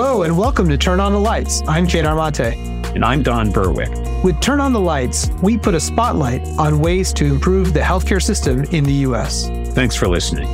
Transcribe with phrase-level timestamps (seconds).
[0.00, 1.60] Hello, and welcome to Turn On the Lights.
[1.66, 2.56] I'm Kedar Mate.
[2.94, 3.90] And I'm Don Berwick.
[4.22, 8.22] With Turn On the Lights, we put a spotlight on ways to improve the healthcare
[8.22, 9.48] system in the U.S.
[9.74, 10.46] Thanks for listening.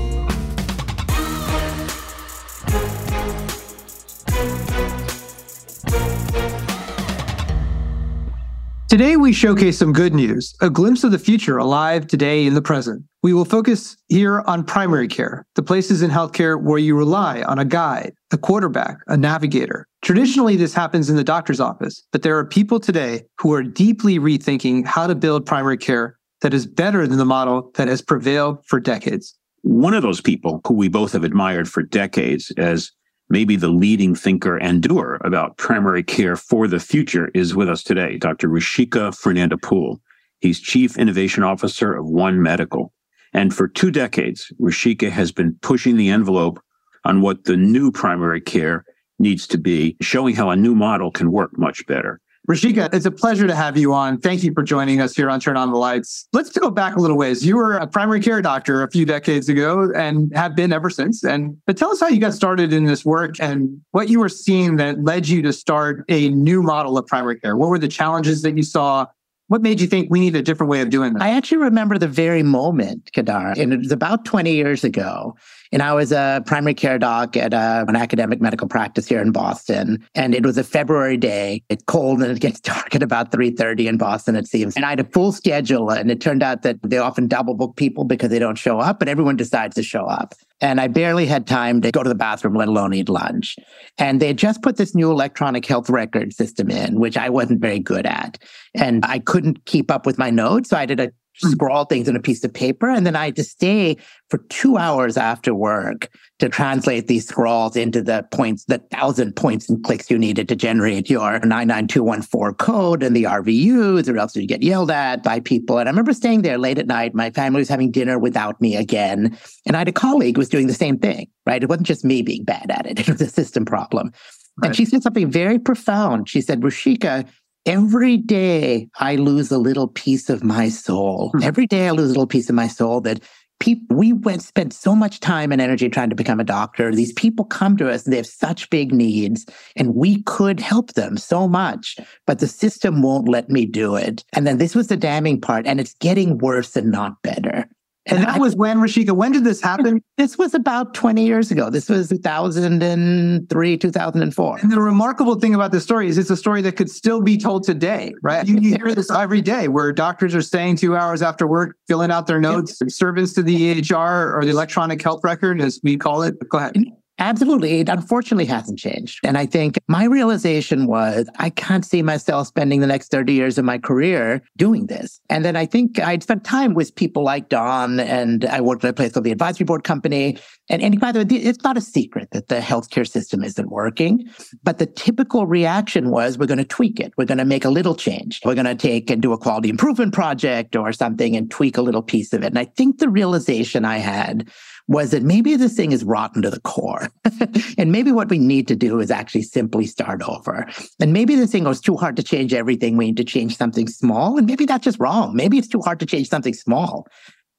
[8.89, 12.63] Today, we showcase some good news, a glimpse of the future alive today in the
[12.63, 13.05] present.
[13.25, 17.59] We will focus here on primary care, the places in healthcare where you rely on
[17.59, 19.89] a guide, a quarterback, a navigator.
[20.03, 24.19] Traditionally, this happens in the doctor's office, but there are people today who are deeply
[24.19, 28.63] rethinking how to build primary care that is better than the model that has prevailed
[28.67, 29.35] for decades.
[29.63, 32.93] One of those people who we both have admired for decades as
[33.31, 37.83] maybe the leading thinker and doer about primary care for the future is with us
[37.83, 38.51] today, Dr.
[38.51, 39.99] Rushika Fernandopulle.
[40.43, 42.93] He's Chief Innovation Officer of One Medical.
[43.35, 46.61] And for two decades, Rushika has been pushing the envelope
[47.05, 48.85] on what the new primary care
[49.19, 52.21] needs to be, showing how a new model can work much better.
[52.49, 54.21] Rushika, it's a pleasure to have you on.
[54.21, 56.29] Thank you for joining us here on Turn On the Lights.
[56.35, 57.45] Let's go back a little ways.
[57.45, 61.25] You were a primary care doctor a few decades ago and have been ever since.
[61.25, 64.29] And but tell us how you got started in this work and what you were
[64.29, 67.57] seeing that led you to start a new model of primary care.
[67.57, 69.07] What were the challenges that you saw?
[69.49, 71.23] What made you think we need a different way of doing this?
[71.23, 75.37] I actually remember the very moment, Kedar, and it was about 20 years ago.
[75.75, 79.33] And I was a primary care doc at a, an academic medical practice here in
[79.33, 80.07] Boston.
[80.15, 81.65] And it was a February day.
[81.69, 84.77] It's cold and it gets dark at about 3.30 in Boston, it seems.
[84.77, 85.91] And I had a full schedule.
[85.91, 89.01] And it turned out that they often double book people because they don't show up,
[89.01, 90.35] but everyone decides to show up.
[90.61, 93.57] And I barely had time to go to the bathroom, let alone eat lunch.
[93.99, 97.61] And they had just put this new electronic health record system in, which I wasn't
[97.61, 98.39] very good at.
[98.75, 100.71] And I couldn't keep up with my notes.
[100.71, 101.11] So I did a.
[101.43, 101.49] Hmm.
[101.49, 102.89] scrawl things on a piece of paper.
[102.89, 103.97] And then I had to stay
[104.31, 106.09] for two hours after work
[106.39, 110.57] to translate these scrawls into the points, the thousand points and clicks you needed to
[110.57, 115.79] generate your 99214 code and the RVUs, or else you get yelled at by people.
[115.79, 117.15] And I remember staying there late at night.
[117.15, 119.37] My family was having dinner without me again.
[119.67, 121.63] And I had a colleague who was doing the same thing, right?
[121.63, 124.13] It wasn't just me being bad at it, it was a system problem.
[124.57, 124.69] Right.
[124.69, 126.29] And she said something very profound.
[126.29, 127.29] She said, Rushika,
[127.67, 131.33] every day I lose a little piece of my soul.
[131.35, 131.45] Mm-hmm.
[131.45, 133.21] Every day I lose a little piece of my soul that
[133.61, 136.93] people we went spent so much time and energy trying to become a doctor.
[136.95, 140.93] These people come to us and they have such big needs and we could help
[140.95, 144.25] them so much, but the system won't let me do it.
[144.33, 147.69] And then this was the damning part and it's getting worse and not better.
[148.07, 150.03] And, and that I, was when, Rushika, when did this happen?
[150.19, 151.71] This was about 20 years ago.
[151.71, 154.59] This was 2003, 2004.
[154.59, 157.39] And the remarkable thing about this story is it's a story that could still be
[157.39, 158.47] told today, right?
[158.47, 162.11] You, you hear this every day where doctors are staying two hours after work, filling
[162.11, 162.91] out their notes, yep.
[162.91, 166.37] service to the EHR or the electronic health record, as we call it.
[166.49, 166.75] Go ahead.
[167.21, 167.79] Absolutely.
[167.79, 169.21] It unfortunately hasn't changed.
[169.23, 173.57] And I think my realization was I can't see myself spending the next 30 years
[173.57, 175.21] of my career doing this.
[175.31, 178.91] And then I think I'd spent time with people like Don and I worked at
[178.91, 180.39] a place called the advisory board company.
[180.69, 184.29] And, and by the way, it's not a secret that the healthcare system isn't working,
[184.65, 187.13] but the typical reaction was we're going to tweak it.
[187.17, 188.41] We're going to make a little change.
[188.45, 191.83] We're going to take and do a quality improvement project or something and tweak a
[191.83, 192.47] little piece of it.
[192.47, 194.51] And I think the realization I had
[194.87, 197.09] was that maybe this thing is rotten to the core.
[197.79, 200.67] and maybe what we need to do is actually simply start over.
[201.01, 202.97] And maybe this thing was too hard to change everything.
[202.97, 204.37] We need to change something small.
[204.37, 205.35] And maybe that's just wrong.
[205.35, 207.07] Maybe it's too hard to change something small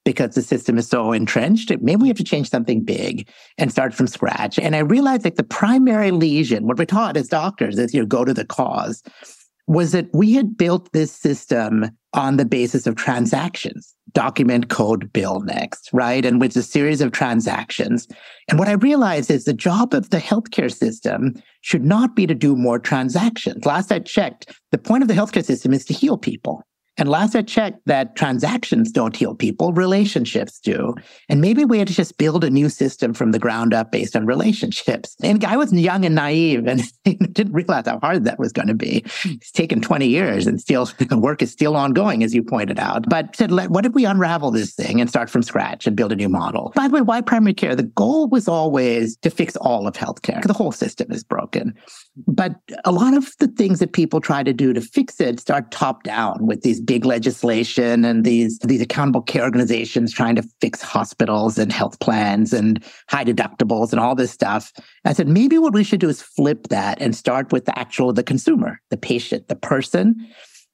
[0.03, 1.72] because the system is so entrenched.
[1.81, 3.28] Maybe we have to change something big
[3.58, 4.59] and start from scratch.
[4.59, 8.24] And I realized that the primary lesion, what we're taught as doctors is you go
[8.24, 9.02] to the cause,
[9.68, 15.42] was that we had built this system on the basis of transactions document code bill
[15.42, 16.26] next, right?
[16.26, 18.08] And with a series of transactions.
[18.50, 22.34] And what I realized is the job of the healthcare system should not be to
[22.34, 23.66] do more transactions.
[23.66, 26.64] Last I checked, the point of the healthcare system is to heal people.
[26.97, 30.96] And last I checked, that transactions don't heal people, relationships do.
[31.28, 34.16] And maybe we had to just build a new system from the ground up based
[34.16, 35.16] on relationships.
[35.22, 38.74] And I was young and naive and didn't realize how hard that was going to
[38.74, 39.03] be.
[39.26, 43.09] It's taken 20 years and still the work is still ongoing, as you pointed out.
[43.09, 46.16] But said, what if we unravel this thing and start from scratch and build a
[46.16, 46.72] new model?
[46.76, 47.76] By the way, why primary care?
[47.76, 50.42] The goal was always to fix all of healthcare.
[50.44, 51.74] The whole system is broken.
[52.28, 52.56] But
[52.86, 56.03] a lot of the things that people try to do to fix it start top
[56.03, 61.58] down with these big legislation and these, these accountable care organizations trying to fix hospitals
[61.58, 64.72] and health plans and high deductibles and all this stuff.
[65.05, 68.14] I said, maybe what we should do is flip that and start with the actual,
[68.14, 70.28] the consumer, the patient, the person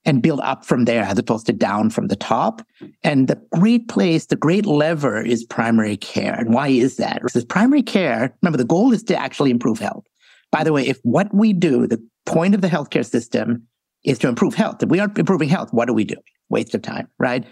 [0.05, 2.61] and build up from there as opposed to down from the top.
[3.03, 6.33] And the great place, the great lever is primary care.
[6.33, 7.21] And why is that?
[7.21, 10.05] Because primary care, remember, the goal is to actually improve health.
[10.51, 13.67] By the way, if what we do, the point of the healthcare system
[14.03, 14.81] is to improve health.
[14.81, 16.15] If we aren't improving health, what do we do?
[16.49, 17.45] Waste of time, right?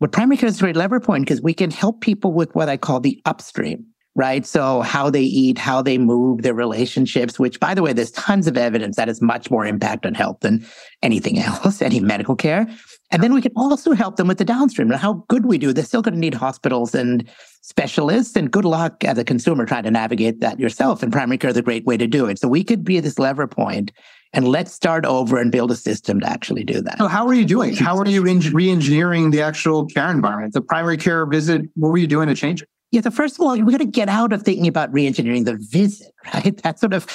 [0.00, 2.68] But primary care is a great lever point because we can help people with what
[2.68, 4.46] I call the upstream, right?
[4.46, 8.46] So how they eat, how they move, their relationships, which by the way, there's tons
[8.46, 10.64] of evidence that has much more impact on health than
[11.02, 12.68] anything else, any medical care.
[13.10, 14.88] And then we can also help them with the downstream.
[14.88, 17.28] Now, how good we do, they're still going to need hospitals and
[17.62, 18.36] specialists.
[18.36, 21.02] And good luck as a consumer trying to navigate that yourself.
[21.02, 22.38] And primary care is a great way to do it.
[22.38, 23.90] So we could be this lever point
[24.32, 26.98] and let's start over and build a system to actually do that.
[26.98, 27.74] So how are you doing?
[27.74, 30.52] How are you re-engineering the actual care environment?
[30.52, 32.68] The primary care visit, what were you doing to change it?
[32.90, 35.58] Yeah, so first of all, we got to get out of thinking about re-engineering the
[35.58, 36.56] visit, right?
[36.62, 37.06] That sort of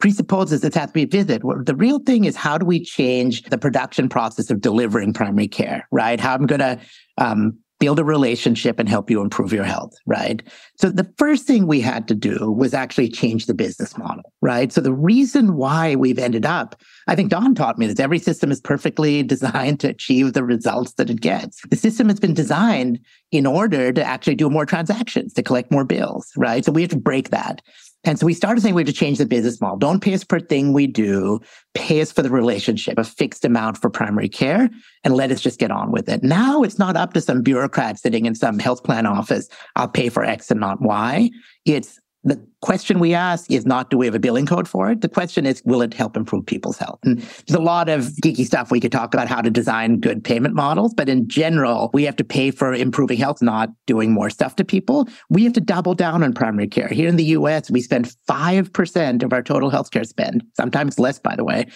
[0.00, 1.42] presupposes it has to be a visit.
[1.42, 5.86] The real thing is how do we change the production process of delivering primary care,
[5.92, 6.18] right?
[6.18, 6.80] How I'm going to
[7.18, 10.40] um, build a relationship and help you improve your health, right?
[10.76, 14.72] So the first thing we had to do was actually change the business model, right?
[14.72, 18.50] So the reason why we've ended up, I think Don taught me this, every system
[18.50, 21.60] is perfectly designed to achieve the results that it gets.
[21.68, 23.00] The system has been designed
[23.30, 26.64] in order to actually do more transactions, to collect more bills, right?
[26.64, 27.62] So we have to break that.
[28.04, 29.78] And so we started saying we have to change the business model.
[29.78, 31.40] Don't pay us per thing we do.
[31.74, 34.68] Pay us for the relationship, a fixed amount for primary care,
[35.04, 36.22] and let us just get on with it.
[36.22, 39.48] Now it's not up to some bureaucrat sitting in some health plan office.
[39.76, 41.30] I'll pay for X and not Y.
[41.64, 45.00] It's the question we ask is not do we have a billing code for it?
[45.00, 47.00] The question is, will it help improve people's health?
[47.02, 50.22] And there's a lot of geeky stuff we could talk about how to design good
[50.22, 54.30] payment models, but in general, we have to pay for improving health, not doing more
[54.30, 55.08] stuff to people.
[55.30, 56.88] We have to double down on primary care.
[56.88, 61.34] Here in the US, we spend 5% of our total healthcare spend, sometimes less, by
[61.34, 61.66] the way,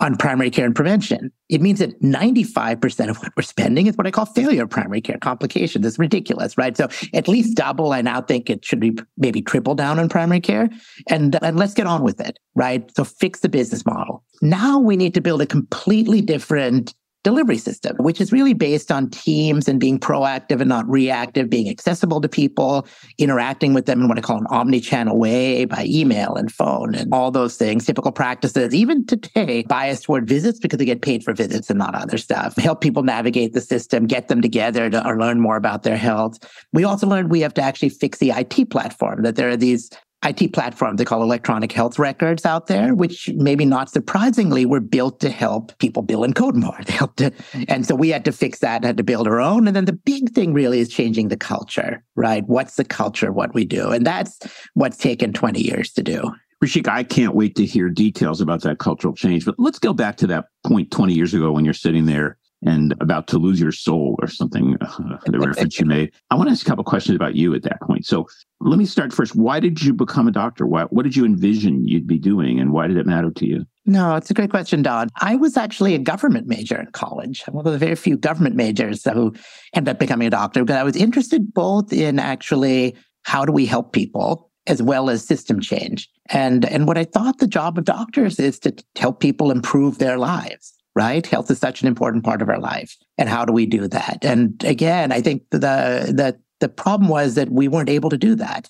[0.00, 1.30] on primary care and prevention.
[1.48, 5.18] It means that 95% of what we're spending is what I call failure primary care
[5.18, 5.86] complications.
[5.86, 6.76] It's ridiculous, right?
[6.76, 7.92] So at least double.
[7.92, 10.68] I now think it should be maybe triple down on primary care
[11.08, 12.90] and, and let's get on with it, right?
[12.96, 14.24] So fix the business model.
[14.42, 16.94] Now we need to build a completely different
[17.24, 21.68] delivery system, which is really based on teams and being proactive and not reactive, being
[21.68, 22.86] accessible to people,
[23.18, 27.12] interacting with them in what I call an omni-channel way by email and phone and
[27.12, 31.32] all those things, typical practices, even today, biased toward visits because they get paid for
[31.32, 32.54] visits and not other stuff.
[32.56, 36.38] Help people navigate the system, get them together to learn more about their health.
[36.72, 39.90] We also learned we have to actually fix the IT platform, that there are these
[40.24, 45.20] IT platforms they call electronic health records out there, which maybe not surprisingly were built
[45.20, 46.78] to help people bill and code more.
[46.84, 47.32] They helped to,
[47.68, 49.66] and so we had to fix that, had to build our own.
[49.66, 52.44] And then the big thing really is changing the culture, right?
[52.46, 53.90] What's the culture what we do?
[53.90, 54.38] And that's
[54.74, 56.32] what's taken 20 years to do.
[56.62, 59.44] Rishik, I can't wait to hear details about that cultural change.
[59.44, 62.94] But let's go back to that point 20 years ago when you're sitting there and
[63.00, 66.12] about to lose your soul or something, uh, the reference you made.
[66.30, 68.06] I want to ask a couple questions about you at that point.
[68.06, 68.26] So
[68.60, 69.36] let me start first.
[69.36, 70.66] Why did you become a doctor?
[70.66, 73.66] Why, what did you envision you'd be doing and why did it matter to you?
[73.86, 75.08] No, it's a great question, Don.
[75.20, 77.44] I was actually a government major in college.
[77.46, 79.34] I'm one of the very few government majors who
[79.74, 83.66] ended up becoming a doctor, because I was interested both in actually how do we
[83.66, 86.08] help people as well as system change.
[86.30, 90.16] And, and what I thought the job of doctors is to help people improve their
[90.16, 91.26] lives right?
[91.26, 92.96] Health is such an important part of our life.
[93.18, 94.18] And how do we do that?
[94.22, 98.34] And again, I think the, the, the problem was that we weren't able to do
[98.36, 98.68] that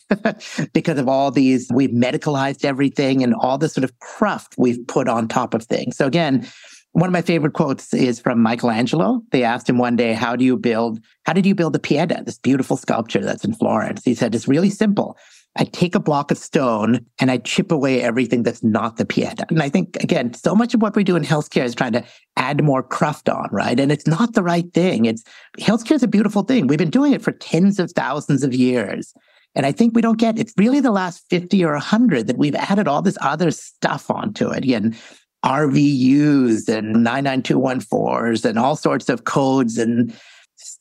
[0.73, 5.09] because of all these, we've medicalized everything and all the sort of cruft we've put
[5.09, 5.97] on top of things.
[5.97, 6.47] So again,
[6.93, 9.21] one of my favorite quotes is from Michelangelo.
[9.33, 12.23] They asked him one day, how do you build, how did you build the Pieta,
[12.25, 14.05] this beautiful sculpture that's in Florence?
[14.05, 15.19] He said, it's really simple.
[15.57, 19.47] I take a block of stone and I chip away everything that's not the pieta.
[19.51, 22.05] And I think, again, so much of what we do in healthcare is trying to
[22.37, 23.79] add more cruft on, right?
[23.79, 25.05] And it's not the right thing.
[25.05, 25.23] It's
[25.61, 26.67] healthcare is a beautiful thing.
[26.67, 29.15] We've been doing it for tens of thousands of years.
[29.55, 32.57] And I think we don't get it's really the last 50 or 100 that we've
[32.57, 34.65] added all this other stuff onto it.
[34.65, 34.97] Again,
[35.45, 40.13] RVUs and 99214s and all sorts of codes and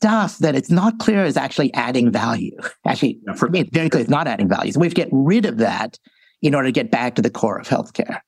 [0.04, 2.52] stuff that it's not clear is actually adding value.
[2.86, 4.70] Actually, for me, it's very clear it's not adding value.
[4.74, 5.98] So we have to get rid of that
[6.42, 8.20] in order to get back to the core of healthcare.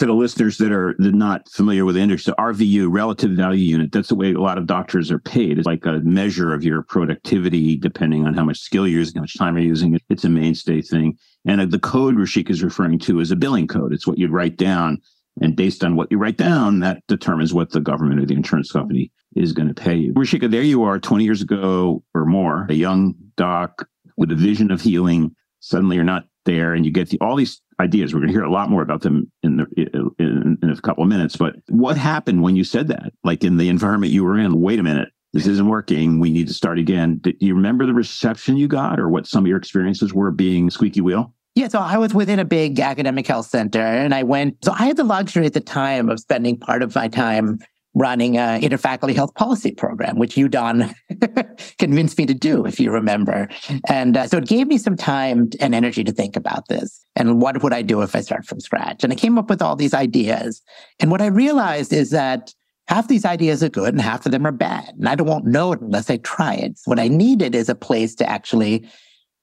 [0.00, 4.08] For the listeners that are not familiar with the industry, RVU, relative value unit, that's
[4.08, 5.58] the way a lot of doctors are paid.
[5.58, 9.20] It's like a measure of your productivity, depending on how much skill you're using, how
[9.20, 10.00] much time you're using.
[10.10, 11.16] It's a mainstay thing.
[11.44, 13.92] And uh, the code Rishik is referring to is a billing code.
[13.92, 14.98] It's what you'd write down
[15.40, 18.72] and based on what you write down, that determines what the government or the insurance
[18.72, 20.12] company is going to pay you.
[20.14, 24.70] Rushika, there you are 20 years ago or more, a young doc with a vision
[24.70, 25.34] of healing.
[25.60, 28.12] Suddenly you're not there and you get the, all these ideas.
[28.12, 31.02] We're going to hear a lot more about them in, the, in, in a couple
[31.02, 31.36] of minutes.
[31.36, 33.12] But what happened when you said that?
[33.24, 36.20] Like in the environment you were in, wait a minute, this isn't working.
[36.20, 37.18] We need to start again.
[37.18, 40.68] Do you remember the reception you got or what some of your experiences were being
[40.70, 41.34] squeaky wheel?
[41.54, 44.86] Yeah, so I was within a big academic health center and I went, so I
[44.86, 47.58] had the luxury at the time of spending part of my time
[47.94, 50.94] running an interfaculty health policy program, which you, Don,
[51.78, 53.48] convinced me to do, if you remember.
[53.88, 57.04] And uh, so it gave me some time and energy to think about this.
[57.16, 59.04] And what would I do if I start from scratch?
[59.04, 60.62] And I came up with all these ideas.
[61.00, 62.54] And what I realized is that
[62.88, 64.94] half these ideas are good and half of them are bad.
[64.98, 66.78] And I won't know it unless I try it.
[66.86, 68.88] What I needed is a place to actually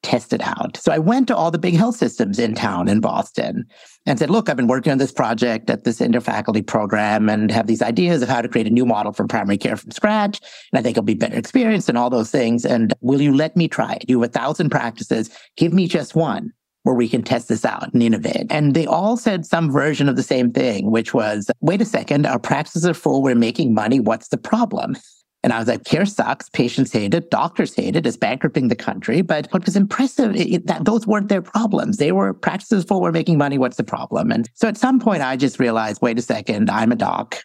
[0.02, 0.78] test it out.
[0.78, 3.66] So I went to all the big health systems in town in Boston
[4.10, 7.68] and said, look, I've been working on this project at this interfaculty program and have
[7.68, 10.42] these ideas of how to create a new model for primary care from scratch.
[10.72, 12.66] And I think it'll be better experience and all those things.
[12.66, 14.06] And will you let me try it?
[14.10, 15.30] You have a thousand practices.
[15.58, 16.52] Give me just one
[16.84, 18.48] where we can test this out and innovate.
[18.50, 22.26] And they all said some version of the same thing, which was, wait a second,
[22.26, 23.22] our practices are full.
[23.22, 24.00] We're making money.
[24.00, 24.96] What's the problem?
[25.44, 26.50] And I was like, care sucks.
[26.50, 27.32] Patients hate it.
[27.32, 28.06] Doctors hate it.
[28.06, 29.22] It's bankrupting the country.
[29.22, 31.98] But what was impressive, it, that those weren't their problems.
[31.98, 33.58] They were practices for were making money.
[33.58, 34.32] What's the problem?
[34.32, 37.38] And so at some point, I just realized, wait a second, I'm a doc.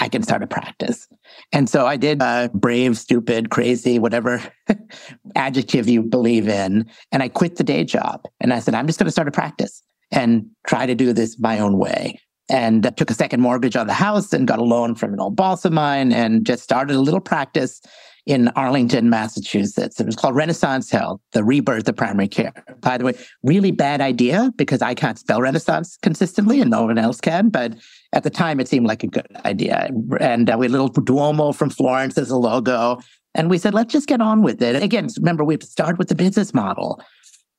[0.00, 1.08] I can start a practice.
[1.52, 4.40] And so I did uh, brave, stupid, crazy, whatever
[5.34, 6.88] adjective you believe in.
[7.10, 8.22] And I quit the day job.
[8.40, 11.38] And I said, I'm just going to start a practice and try to do this
[11.40, 14.94] my own way and took a second mortgage on the house and got a loan
[14.94, 17.80] from an old boss of mine and just started a little practice
[18.28, 19.98] in Arlington, Massachusetts.
[19.98, 22.52] It was called Renaissance Health, the rebirth of primary care.
[22.80, 26.98] By the way, really bad idea because I can't spell Renaissance consistently and no one
[26.98, 27.48] else can.
[27.48, 27.74] But
[28.12, 29.88] at the time, it seemed like a good idea.
[30.20, 33.00] And uh, we had a little Duomo from Florence as a logo.
[33.34, 34.82] And we said, let's just get on with it.
[34.82, 37.02] Again, remember, we have to start with the business model.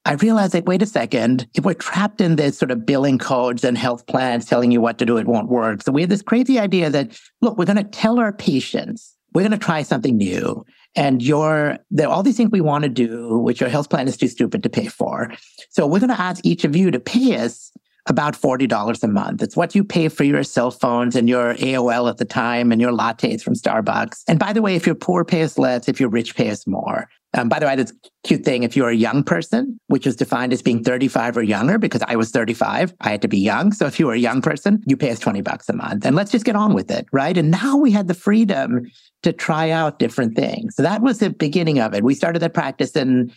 [0.06, 3.63] I realized like, wait a second, if we're trapped in this sort of billing codes
[3.63, 5.84] and health plans telling you what to do, it won't work.
[5.84, 9.41] So we had this crazy idea that, look, we're going to tell our patients, we're
[9.41, 10.65] going to try something new.
[10.96, 14.08] And your, there are all these things we want to do, which your health plan
[14.08, 15.32] is too stupid to pay for.
[15.70, 17.72] So we're going to ask each of you to pay us
[18.08, 19.44] about $40 a month.
[19.44, 22.82] It's what you pay for your cell phones and your AOL at the time and
[22.82, 24.24] your lattes from Starbucks.
[24.27, 25.88] And by the way, if you're poor, pay us less.
[25.88, 27.08] If you're rich, pay us more.
[27.38, 27.93] Um, by the way, that's
[28.24, 28.63] cute thing.
[28.63, 32.15] If you're a young person, which is defined as being 35 or younger, because I
[32.15, 33.71] was 35, I had to be young.
[33.71, 36.15] So if you were a young person, you pay us 20 bucks a month and
[36.15, 37.05] let's just get on with it.
[37.12, 37.38] Right.
[37.38, 38.89] And now we had the freedom
[39.21, 40.75] to try out different things.
[40.75, 42.03] So that was the beginning of it.
[42.03, 43.31] We started that practice in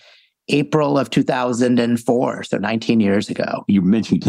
[0.49, 3.65] April of 2004, so 19 years ago.
[3.69, 4.25] You mentioned,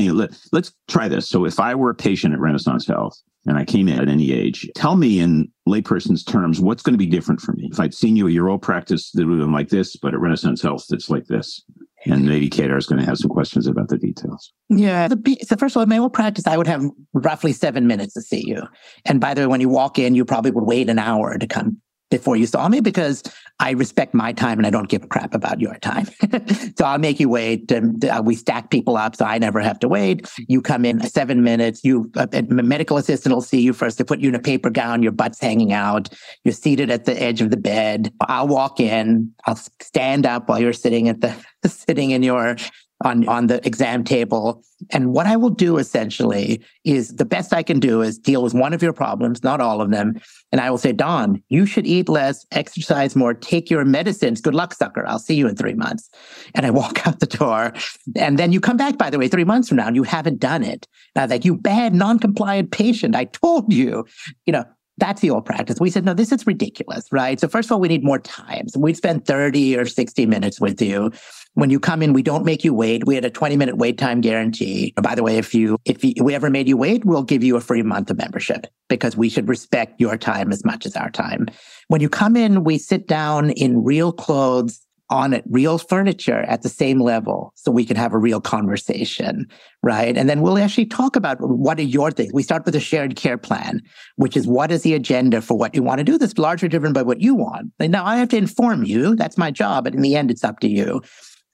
[0.52, 1.28] let's try this.
[1.28, 4.32] So if I were a patient at Renaissance Health and I came in at any
[4.32, 7.70] age, tell me in layperson's terms, what's going to be different for me?
[7.72, 10.14] If I'd seen you at your old practice, that would have been like this, but
[10.14, 11.62] at Renaissance Health, it's like this.
[12.06, 14.52] And maybe Kedar is going to have some questions about the details.
[14.70, 15.08] Yeah.
[15.08, 16.84] The, so first of all, in my old practice, I would have
[17.14, 18.62] roughly seven minutes to see you.
[19.06, 21.48] And by the way, when you walk in, you probably would wait an hour to
[21.48, 21.82] come
[22.14, 23.24] before you saw me because
[23.60, 26.06] I respect my time and I don't give a crap about your time.
[26.78, 27.72] so I'll make you wait.
[27.72, 30.32] And, uh, we stack people up so I never have to wait.
[30.48, 31.84] You come in seven minutes.
[31.84, 33.98] You uh, a medical assistant will see you first.
[33.98, 35.02] They put you in a paper gown.
[35.02, 36.10] Your butt's hanging out.
[36.44, 38.14] You're seated at the edge of the bed.
[38.22, 39.34] I'll walk in.
[39.46, 41.34] I'll stand up while you're sitting at the
[41.68, 42.58] sitting in your
[43.04, 44.64] on, on the exam table.
[44.92, 48.54] And what I will do essentially is the best I can do is deal with
[48.54, 50.20] one of your problems, not all of them.
[50.52, 54.42] And I will say, Don, you should eat less, exercise more, take your medicines.
[54.42, 55.06] Good luck, sucker.
[55.08, 56.10] I'll see you in three months.
[56.56, 57.74] And I walk out the door.
[58.16, 60.40] And then you come back, by the way, three months from now, and you haven't
[60.40, 60.88] done it.
[61.16, 63.16] Now, like, you bad, non-compliant patient.
[63.16, 64.06] I told you,
[64.46, 64.66] you know,
[64.98, 65.80] that's the old practice.
[65.80, 67.40] We said, no, this is ridiculous, right?
[67.40, 68.68] So first of all, we need more time.
[68.68, 71.12] So we'd spend 30 or 60 minutes with you.
[71.56, 73.06] When you come in, we don't make you wait.
[73.06, 74.94] We had a 20 minute wait time guarantee.
[75.02, 77.62] By the way, if you, if we ever made you wait, we'll give you a
[77.62, 81.48] free month of membership because we should respect your time as much as our time.
[81.88, 84.80] When you come in, we sit down in real clothes
[85.14, 89.48] on it, real furniture at the same level so we can have a real conversation,
[89.84, 90.18] right?
[90.18, 92.34] And then we'll actually talk about what are your things.
[92.34, 93.80] We start with a shared care plan,
[94.16, 96.94] which is what is the agenda for what you want to do that's largely driven
[96.94, 97.72] by what you want.
[97.80, 99.16] And now I have to inform you.
[99.16, 99.84] That's my job.
[99.84, 101.04] But in the end, it's up to you.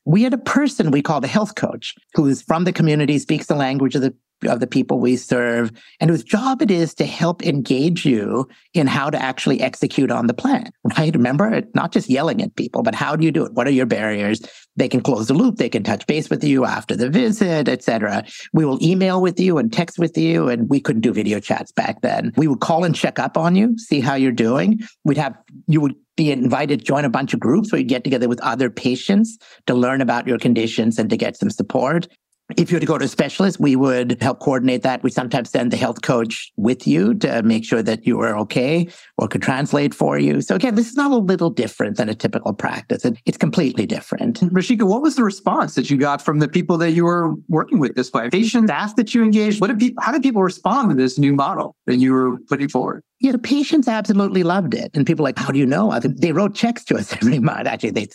[0.06, 3.48] We had a person we called a health coach who is from the community, speaks
[3.48, 4.16] the language of the
[4.48, 8.88] of the people we serve and whose job it is to help engage you in
[8.88, 11.16] how to actually execute on the plan right?
[11.16, 13.54] Remember not just yelling at people but how do you do it?
[13.54, 14.42] What are your barriers?
[14.76, 15.58] They can close the loop.
[15.58, 19.58] They can touch base with you after the visit etc we will email with you
[19.58, 22.34] and text with you and we couldn't do video chats back then.
[22.38, 24.82] We would call and check up on you see how you're doing.
[25.04, 25.36] We'd have
[25.68, 28.42] you would be invited to join a bunch of groups where you get together with
[28.42, 32.08] other patients to learn about your conditions and to get some support
[32.58, 35.04] If you were to go to a specialist, we would help coordinate that.
[35.04, 38.88] We sometimes send the health coach with you to make sure that you are okay
[39.18, 40.42] or could translate for you.
[40.42, 43.06] So again, this is not a little different than a typical practice.
[43.26, 44.40] It's completely different.
[44.40, 47.78] Rushika, what was the response that you got from the people that you were working
[47.78, 48.30] with this way?
[48.30, 49.62] Patient staff that you engaged?
[49.62, 52.68] What did people, how did people respond to this new model that you were putting
[52.68, 53.04] forward?
[53.22, 54.92] Yeah, the patients absolutely loved it.
[54.94, 55.92] And people like, how do you know?
[55.92, 57.68] I think they wrote checks to us every month.
[57.68, 58.08] Actually, they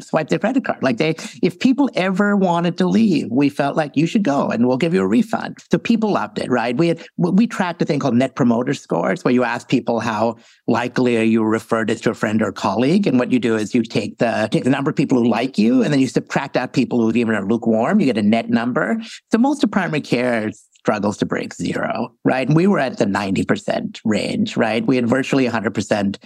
[0.00, 0.80] swipe their credit card.
[0.80, 4.68] Like they, if people ever wanted to leave, we felt like you should go and
[4.68, 5.58] we'll give you a refund.
[5.72, 6.76] So people loved it, right?
[6.76, 10.36] We had, we tracked a thing called net promoter scores where you ask people how
[10.68, 13.08] likely are you referred to a friend or colleague.
[13.08, 15.58] And what you do is you take the, take the number of people who like
[15.58, 17.98] you and then you subtract out people who even are lukewarm.
[17.98, 18.98] You get a net number.
[19.32, 22.46] So most of primary care struggles to break zero, right?
[22.46, 24.86] And we were at the 90% range, right?
[24.86, 26.16] We had virtually 100%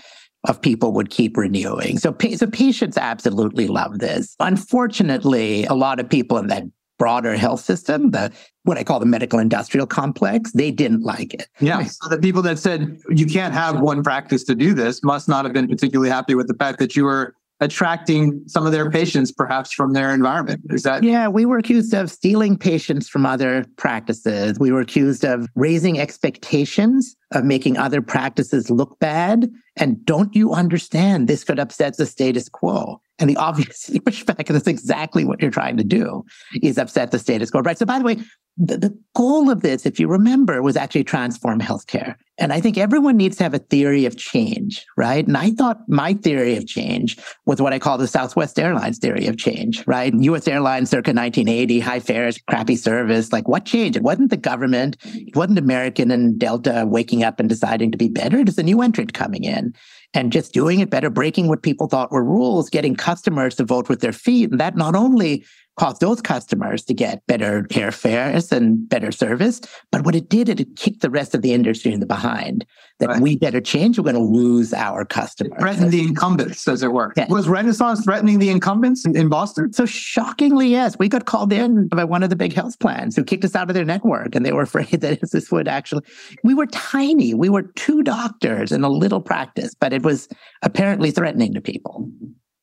[0.49, 1.99] of people would keep renewing.
[1.99, 4.35] So, so patients absolutely love this.
[4.41, 6.65] Unfortunately, a lot of people in that
[6.99, 8.31] broader health system, the
[8.65, 11.49] what I call the medical industrial complex, they didn't like it.
[11.59, 11.83] Yeah.
[11.85, 15.45] So the people that said you can't have one practice to do this must not
[15.45, 19.31] have been particularly happy with the fact that you were attracting some of their patients
[19.31, 20.61] perhaps from their environment.
[20.71, 21.05] Is that?
[21.05, 24.59] Yeah, we were accused of stealing patients from other practices.
[24.59, 29.51] We were accused of raising expectations, of making other practices look bad.
[29.77, 33.01] And don't you understand this could upset the status quo?
[33.19, 36.25] And the obvious pushback, and that's exactly what you're trying to do,
[36.63, 37.63] is upset the status quo.
[37.63, 37.79] Right.
[37.79, 38.19] So by the way,
[38.57, 42.17] the, the goal of this, if you remember, was actually transform healthcare.
[42.39, 45.27] And I think everyone needs to have a theory of change, right?
[45.27, 49.27] And I thought my theory of change was what I call the Southwest Airlines theory
[49.27, 50.13] of change, right?
[50.15, 53.33] US Airlines circa 1980, high fares, crappy service.
[53.33, 53.97] Like what changed?
[53.97, 54.97] It wasn't the government.
[55.05, 58.43] It wasn't American and Delta waking up and deciding to be better.
[58.43, 59.75] Was a new entrant coming in
[60.15, 63.89] and just doing it better, breaking what people thought were rules, getting customers to vote
[63.89, 64.51] with their feet.
[64.51, 65.45] And that not only
[65.79, 69.61] caused those customers to get better airfares and better service.
[69.91, 72.67] But what it did, it kicked the rest of the industry in the behind.
[72.99, 73.23] That right.
[73.23, 75.59] we better change, we're going to lose our customers.
[75.59, 77.13] Threaten the incumbents, as it were.
[77.17, 77.27] Yeah.
[77.29, 79.73] Was Renaissance threatening the incumbents in, in Boston?
[79.73, 80.99] So shockingly, yes.
[80.99, 83.69] We got called in by one of the big health plans who kicked us out
[83.69, 86.03] of their network, and they were afraid that this would actually.
[86.45, 87.35] We were tiny.
[87.35, 90.29] We were two doctors in a little practice, but it was
[90.63, 92.09] apparently threatening to people.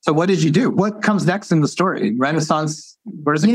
[0.01, 0.69] So what did you do?
[0.69, 2.15] What comes next in the story?
[2.17, 2.97] Renaissance,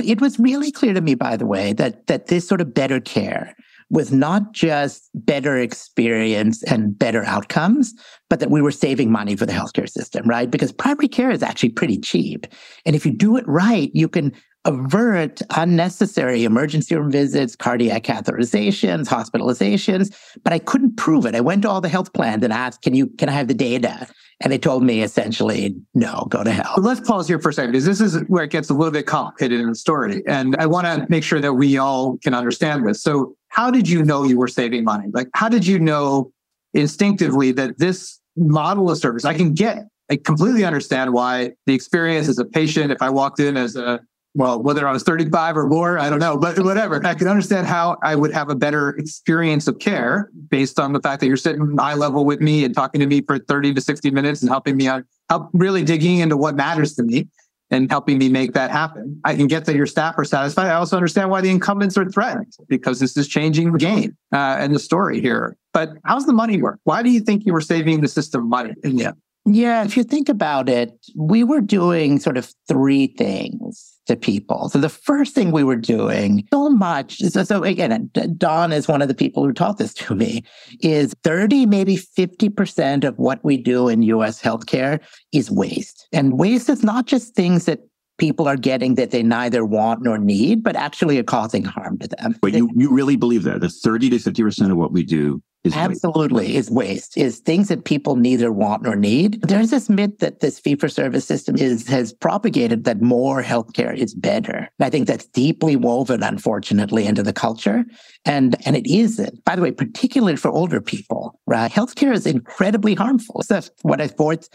[0.09, 3.01] It was really clear to me, by the way, that that this sort of better
[3.01, 3.55] care
[3.91, 7.95] was not just better experience and better outcomes,
[8.31, 10.51] but that we were saving money for the healthcare system, right?
[10.51, 12.47] Because primary care is actually pretty cheap.
[12.87, 14.33] And if you do it right, you can
[14.65, 21.35] avert unnecessary emergency room visits, cardiac catheterizations, hospitalizations, but I couldn't prove it.
[21.35, 23.55] I went to all the health plans and asked, can you, can I have the
[23.55, 24.09] data?
[24.41, 26.75] And they told me essentially, no, go to hell.
[26.79, 29.07] let's pause here for a second because this is where it gets a little bit
[29.07, 30.23] complicated in the story.
[30.27, 33.03] And I want to make sure that we all can understand this.
[33.03, 35.09] So how did you know you were saving money?
[35.13, 36.33] Like, how did you know
[36.75, 42.29] instinctively that this model of service, I can get I completely understand why the experience
[42.29, 44.01] as a patient, if I walked in as a
[44.35, 47.05] well, whether I was 35 or more, I don't know, but whatever.
[47.07, 51.01] I can understand how I would have a better experience of care based on the
[51.01, 53.81] fact that you're sitting eye level with me and talking to me for 30 to
[53.81, 57.29] 60 minutes and helping me out, help really digging into what matters to me
[57.71, 59.21] and helping me make that happen.
[59.25, 60.67] I can get that your staff are satisfied.
[60.67, 64.57] I also understand why the incumbents are threatened because this is changing the game uh,
[64.59, 65.57] and the story here.
[65.73, 66.81] But how's the money work?
[66.85, 69.15] Why do you think you were saving the system money end?
[69.47, 74.69] Yeah, if you think about it, we were doing sort of three things to people.
[74.69, 79.03] So the first thing we were doing so much, so, so again, Don is one
[79.03, 80.45] of the people who taught this to me,
[80.81, 85.01] is 30, maybe 50% of what we do in US healthcare
[85.33, 86.07] is waste.
[86.13, 87.81] And waste is not just things that
[88.19, 92.09] people are getting that they neither want nor need, but actually are causing harm to
[92.09, 92.37] them.
[92.41, 93.61] But you, you really believe that?
[93.61, 96.57] The 30 to 50% of what we do is absolutely waste.
[96.57, 99.41] is waste is things that people neither want nor need.
[99.43, 103.97] There's this myth that this fee for service system is has propagated that more healthcare
[103.97, 104.69] is better.
[104.79, 107.85] And i think that's deeply woven unfortunately into the culture
[108.25, 112.95] and and it isn't by the way particularly for older people right healthcare is incredibly
[112.95, 113.43] harmful.
[113.49, 114.49] It's what i fourth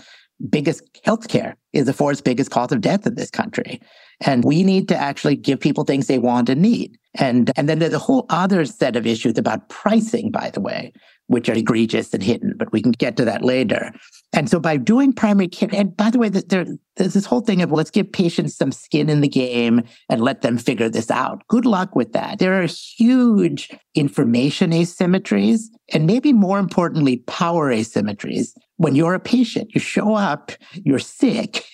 [0.50, 3.82] biggest healthcare is the fourth biggest cause of death in this country.
[4.22, 6.98] And we need to actually give people things they want and need.
[7.16, 10.94] And, and then there's a whole other set of issues about pricing, by the way,
[11.28, 13.92] which are egregious and hidden, but we can get to that later.
[14.32, 16.66] And so by doing primary care, and by the way, there,
[16.98, 20.42] there's this whole thing of let's give patients some skin in the game and let
[20.42, 21.42] them figure this out.
[21.48, 22.38] Good luck with that.
[22.38, 25.62] There are huge information asymmetries
[25.92, 28.50] and maybe more importantly, power asymmetries.
[28.78, 31.66] When you're a patient, you show up, you're sick,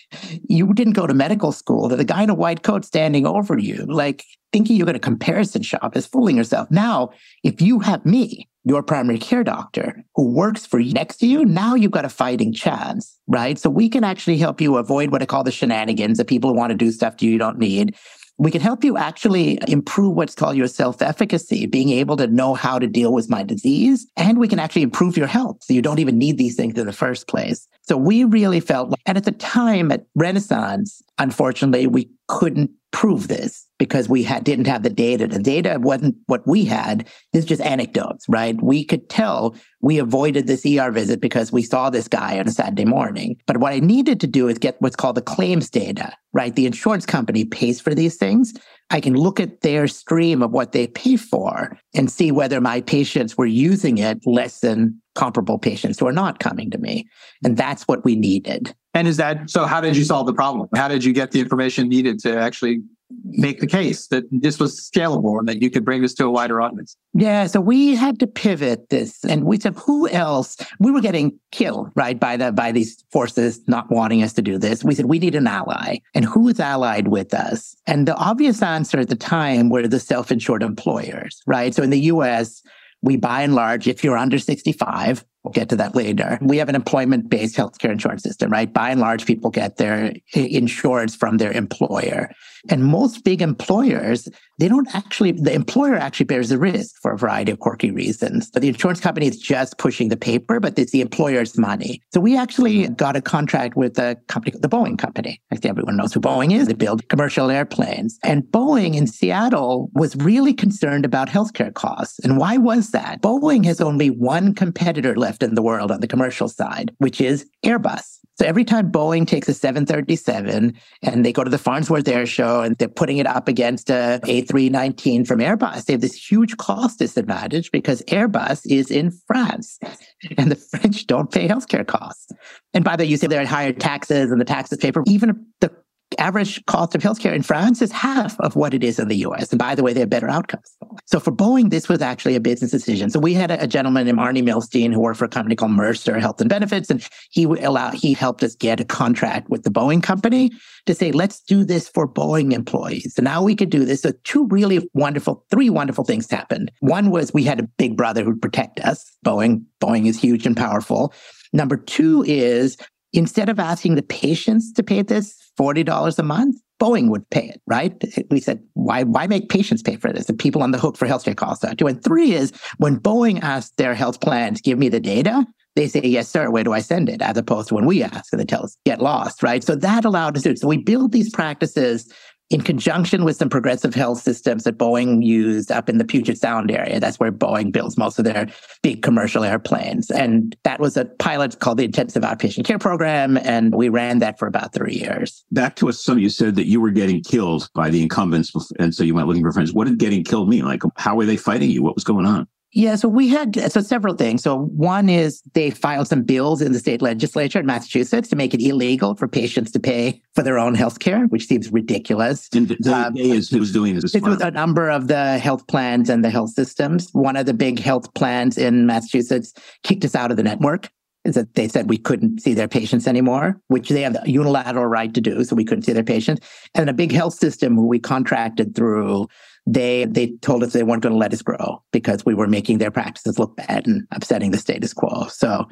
[0.48, 3.86] you didn't go to medical school, the guy in a white coat standing over you.
[3.86, 6.72] Like thinking you're going to comparison shop is fooling yourself.
[6.72, 7.10] Now,
[7.44, 11.46] if you have me, your primary care doctor who works for you next to you,
[11.46, 13.58] now you've got a fighting chance, right?
[13.60, 16.56] So we can actually help you avoid what I call the shenanigans, the people who
[16.58, 17.96] want to do stuff to you you don't need.
[18.38, 22.54] We can help you actually improve what's called your self efficacy, being able to know
[22.54, 24.08] how to deal with my disease.
[24.18, 25.58] And we can actually improve your health.
[25.62, 27.66] So you don't even need these things in the first place.
[27.84, 33.28] So we really felt like, and at the time at Renaissance, unfortunately, we couldn't prove
[33.28, 35.28] this because we had, didn't have the data.
[35.28, 37.06] The data wasn't what we had.
[37.34, 38.56] This is just anecdotes, right?
[38.64, 42.52] We could tell we avoided this ER visit because we saw this guy on a
[42.52, 43.36] Saturday morning.
[43.48, 46.56] But what I needed to do is get what's called the claims data, right?
[46.56, 48.54] The insurance company pays for these things.
[48.92, 52.80] I can look at their stream of what they pay for and see whether my
[52.80, 57.10] patients were using it less than comparable patients who are not coming to me.
[57.44, 58.74] And that's what we needed.
[58.96, 59.66] And is that so?
[59.66, 60.68] How did you solve the problem?
[60.74, 62.82] How did you get the information needed to actually
[63.26, 66.32] make the case that this was scalable and that you could bring this to a
[66.32, 66.98] wider audience?
[67.14, 70.58] Yeah, so we had to pivot this and we said, who else?
[70.80, 74.58] We were getting killed, right, by the by these forces not wanting us to do
[74.58, 74.84] this.
[74.84, 75.98] We said we need an ally.
[76.14, 77.76] And who is allied with us?
[77.86, 81.76] And the obvious answer at the time were the self-insured employers, right?
[81.76, 82.64] So in the US,
[83.02, 86.40] we by and large, if you're under 65, we'll get to that later.
[86.42, 88.72] We have an employment based healthcare insurance system, right?
[88.72, 92.32] By and large, people get their insurance from their employer.
[92.70, 94.28] And most big employers,
[94.60, 98.50] they don't actually, the employer actually bears the risk for a variety of quirky reasons.
[98.52, 102.02] But the insurance company is just pushing the paper, but it's the employer's money.
[102.14, 102.94] So we actually mm-hmm.
[102.94, 105.42] got a contract with a company, the Boeing company.
[105.52, 106.68] I think everyone knows who Boeing is.
[106.68, 108.18] They build commercial airplanes.
[108.24, 112.20] And Boeing in Seattle was really concerned about healthcare costs.
[112.20, 113.22] And why was that?
[113.22, 117.50] Boeing has only one competitor left in the world on the commercial side, which is
[117.66, 118.20] Airbus.
[118.38, 122.62] So every time Boeing takes a 737 and they go to the Farnborough Air Show
[122.62, 127.00] and they're putting it up against a A319 from Airbus, they have this huge cost
[127.00, 129.80] disadvantage because Airbus is in France
[130.38, 132.32] and the French don't pay healthcare costs.
[132.74, 135.04] And by the way, you say they're at higher taxes and the taxes pay for
[135.08, 135.72] even the
[136.20, 139.52] average cost of healthcare in France is half of what it is in the US.
[139.52, 140.76] And by the way, they have better outcomes.
[141.06, 143.10] So for Boeing, this was actually a business decision.
[143.10, 145.72] So we had a, a gentleman named Arnie Milstein who worked for a company called
[145.72, 146.90] Mercer Health and Benefits.
[146.90, 150.52] And he allowed, he helped us get a contract with the Boeing company
[150.86, 153.14] to say, let's do this for Boeing employees.
[153.16, 154.02] So now we could do this.
[154.02, 156.72] So two really wonderful, three wonderful things happened.
[156.80, 159.04] One was we had a big brother who'd protect us.
[159.26, 161.14] Boeing, Boeing is huge and powerful.
[161.54, 162.78] Number two is
[163.16, 167.62] instead of asking the patients to pay this $40 a month, Boeing would pay it,
[167.68, 167.94] right?
[168.30, 170.26] We said, why, why make patients pay for this?
[170.26, 171.74] The people on the hook for healthcare costs are.
[171.80, 176.02] And three is when Boeing asked their health plans, give me the data, they say,
[176.04, 177.22] yes, sir, where do I send it?
[177.22, 179.64] As opposed to when we ask and they tell us, get lost, right?
[179.64, 182.12] So that allowed us to, so we build these practices
[182.52, 186.70] in conjunction with some progressive health systems that Boeing used up in the Puget Sound
[186.70, 187.00] area.
[187.00, 188.48] That's where Boeing builds most of their
[188.84, 190.12] big commercial airplanes.
[190.12, 193.38] And that was a pilot called the Intensive Outpatient Care Program.
[193.38, 195.44] And we ran that for about three years.
[195.52, 198.54] Back to us, some of you said that you were getting killed by the incumbents.
[198.78, 199.74] And so you went looking for friends.
[199.74, 200.66] What did getting killed mean?
[200.66, 201.82] Like, how were they fighting you?
[201.82, 202.48] What was going on?
[202.76, 204.44] Yeah, so we had so several things.
[204.44, 208.54] So one is they filed some bills in the state legislature in Massachusetts to make
[208.54, 212.50] it illegal for patients to pay for their own health care, which seems ridiculous.
[212.54, 214.14] And the um, is who's doing this?
[214.14, 217.10] It was a number of the health plans and the health systems.
[217.14, 220.90] One of the big health plans in Massachusetts kicked us out of the network.
[221.24, 224.86] Is that they said we couldn't see their patients anymore, which they have the unilateral
[224.86, 225.44] right to do.
[225.44, 226.46] So we couldn't see their patients.
[226.76, 229.28] And a big health system who we contracted through
[229.66, 232.78] they they told us they weren't going to let us grow because we were making
[232.78, 235.28] their practices look bad and upsetting the status quo.
[235.28, 235.68] So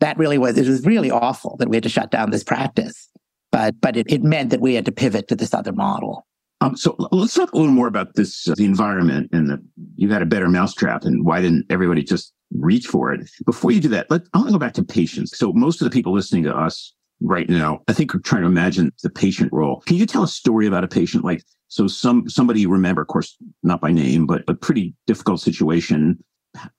[0.00, 3.08] that really was it was really awful that we had to shut down this practice.
[3.52, 6.26] But but it, it meant that we had to pivot to this other model.
[6.60, 9.62] Um, so let's talk a little more about this, uh, the environment and the,
[9.94, 13.30] you had a better mousetrap and why didn't everybody just reach for it?
[13.46, 15.38] Before you do that, let, I want to go back to patients.
[15.38, 18.48] So most of the people listening to us right now, I think are trying to
[18.48, 19.82] imagine the patient role.
[19.86, 21.24] Can you tell a story about a patient?
[21.24, 26.22] Like so some somebody remember, of course, not by name, but a pretty difficult situation.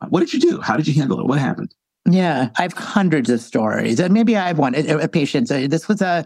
[0.09, 0.61] What did you do?
[0.61, 1.27] How did you handle it?
[1.27, 1.73] What happened?
[2.09, 4.73] Yeah, I have hundreds of stories, and maybe I have one.
[4.75, 5.49] A, a patient.
[5.49, 6.25] This was a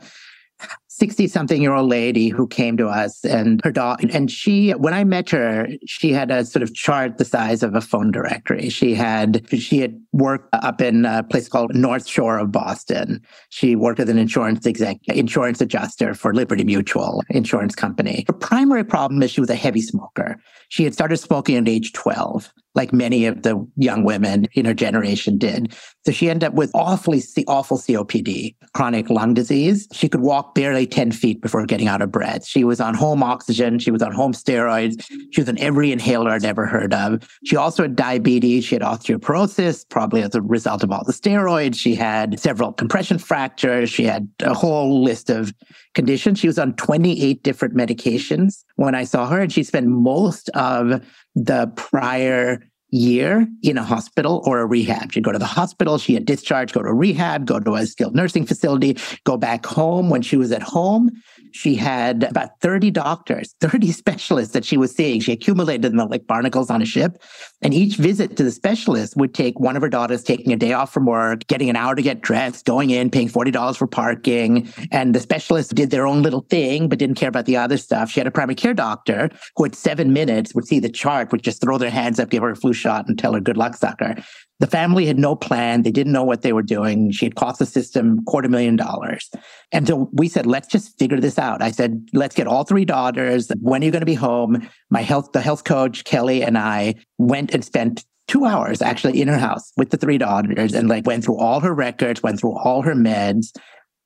[0.95, 4.93] 60 something year old lady who came to us and her dog and she when
[4.93, 8.69] i met her she had a sort of chart the size of a phone directory.
[8.69, 13.21] She had she had worked up in a place called north shore of boston.
[13.49, 18.25] She worked as an insurance exec insurance adjuster for liberty mutual insurance company.
[18.27, 20.37] Her primary problem is she was a heavy smoker.
[20.69, 24.73] She had started smoking at age 12 like many of the young women in her
[24.73, 25.75] generation did.
[26.05, 29.87] So she ended up with awfully awful COPD, chronic lung disease.
[29.91, 32.45] She could walk barely 10 feet before getting out of breath.
[32.45, 33.79] She was on home oxygen.
[33.79, 35.05] She was on home steroids.
[35.31, 37.27] She was on every inhaler I'd ever heard of.
[37.45, 38.65] She also had diabetes.
[38.65, 41.75] She had osteoporosis, probably as a result of all the steroids.
[41.75, 43.89] She had several compression fractures.
[43.89, 45.53] She had a whole list of
[45.93, 46.39] conditions.
[46.39, 51.01] She was on 28 different medications when I saw her, and she spent most of
[51.35, 55.11] the prior year in a hospital or a rehab.
[55.11, 58.15] She'd go to the hospital, she had discharged, go to rehab, go to a skilled
[58.15, 60.09] nursing facility, go back home.
[60.09, 61.09] When she was at home,
[61.53, 65.21] she had about 30 doctors, 30 specialists that she was seeing.
[65.21, 67.17] She accumulated them like barnacles on a ship.
[67.63, 70.73] And each visit to the specialist would take one of her daughters taking a day
[70.73, 74.67] off from work, getting an hour to get dressed, going in, paying $40 for parking.
[74.91, 78.11] And the specialists did their own little thing, but didn't care about the other stuff.
[78.11, 81.41] She had a primary care doctor who at seven minutes would see the chart, would
[81.41, 83.75] just throw their hands up, give her a flu shot and tell her good luck
[83.75, 84.15] sucker.
[84.59, 85.81] The family had no plan.
[85.81, 87.11] They didn't know what they were doing.
[87.11, 89.29] She had cost the system quarter million dollars.
[89.73, 91.61] And so we said, let's just figure this out.
[91.61, 93.51] I said, let's get all three daughters.
[93.59, 94.69] When are you going to be home?
[94.93, 99.27] My health, the health coach, Kelly, and I went and spent two hours actually in
[99.27, 102.55] her house with the three daughters and like went through all her records, went through
[102.59, 103.47] all her meds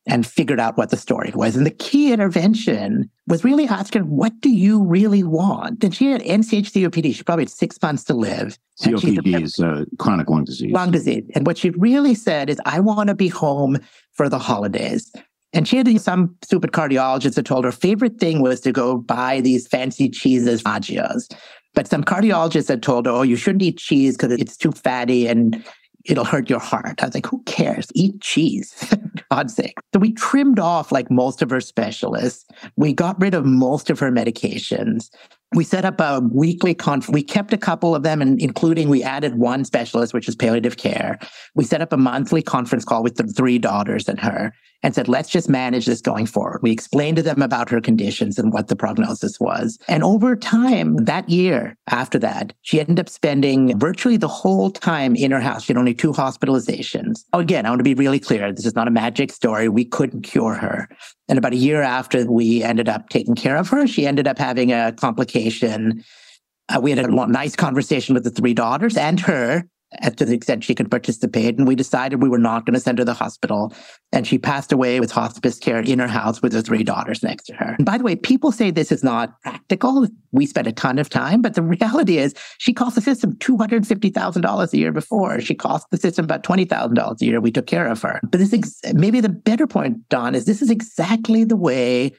[0.07, 1.57] and figured out what the story was.
[1.57, 5.83] And the key intervention was really asking, what do you really want?
[5.83, 7.13] And she had end-stage COPD.
[7.13, 8.57] She probably had six months to live.
[8.81, 10.71] COPD is uh, chronic lung disease.
[10.71, 11.25] Lung disease.
[11.35, 13.77] And what she really said is, I want to be home
[14.13, 15.11] for the holidays.
[15.53, 19.41] And she had some stupid cardiologist that told her favorite thing was to go buy
[19.41, 21.33] these fancy cheeses, Maggios.
[21.73, 25.27] But some cardiologists had told her, oh, you shouldn't eat cheese because it's too fatty
[25.27, 25.63] and
[26.05, 27.01] it'll hurt your heart.
[27.01, 27.87] I was like, who cares?
[27.93, 28.73] Eat cheese,
[29.31, 29.75] God's sake.
[29.93, 32.45] So we trimmed off like most of her specialists.
[32.77, 35.09] We got rid of most of her medications.
[35.53, 37.13] We set up a weekly conference.
[37.13, 40.77] We kept a couple of them, and including we added one specialist, which is palliative
[40.77, 41.19] care.
[41.55, 45.07] We set up a monthly conference call with the three daughters and her and said,
[45.07, 46.59] let's just manage this going forward.
[46.61, 49.79] We explained to them about her conditions and what the prognosis was.
[49.87, 55.15] And over time, that year after that, she ended up spending virtually the whole time
[55.15, 55.63] in her house.
[55.63, 57.23] She had only two hospitalizations.
[57.33, 58.53] Oh, again, I want to be really clear.
[58.53, 59.67] This is not a magic story.
[59.67, 60.87] We couldn't cure her.
[61.27, 64.37] And about a year after we ended up taking care of her, she ended up
[64.37, 66.03] having a complication.
[66.69, 70.33] Uh, we had a nice conversation with the three daughters and her Eh, to the
[70.33, 71.57] extent she could participate.
[71.57, 73.73] And we decided we were not going to send her to the hospital.
[74.11, 77.45] And she passed away with hospice care in her house with her three daughters next
[77.45, 77.75] to her.
[77.77, 80.05] And by the way, people say this is not practical.
[80.33, 84.73] We spent a ton of time, but the reality is she cost the system $250,000
[84.73, 85.39] a year before.
[85.39, 87.39] She cost the system about $20,000 a year.
[87.39, 88.19] We took care of her.
[88.23, 92.11] But this ex- maybe the better point, Don, is this is exactly the way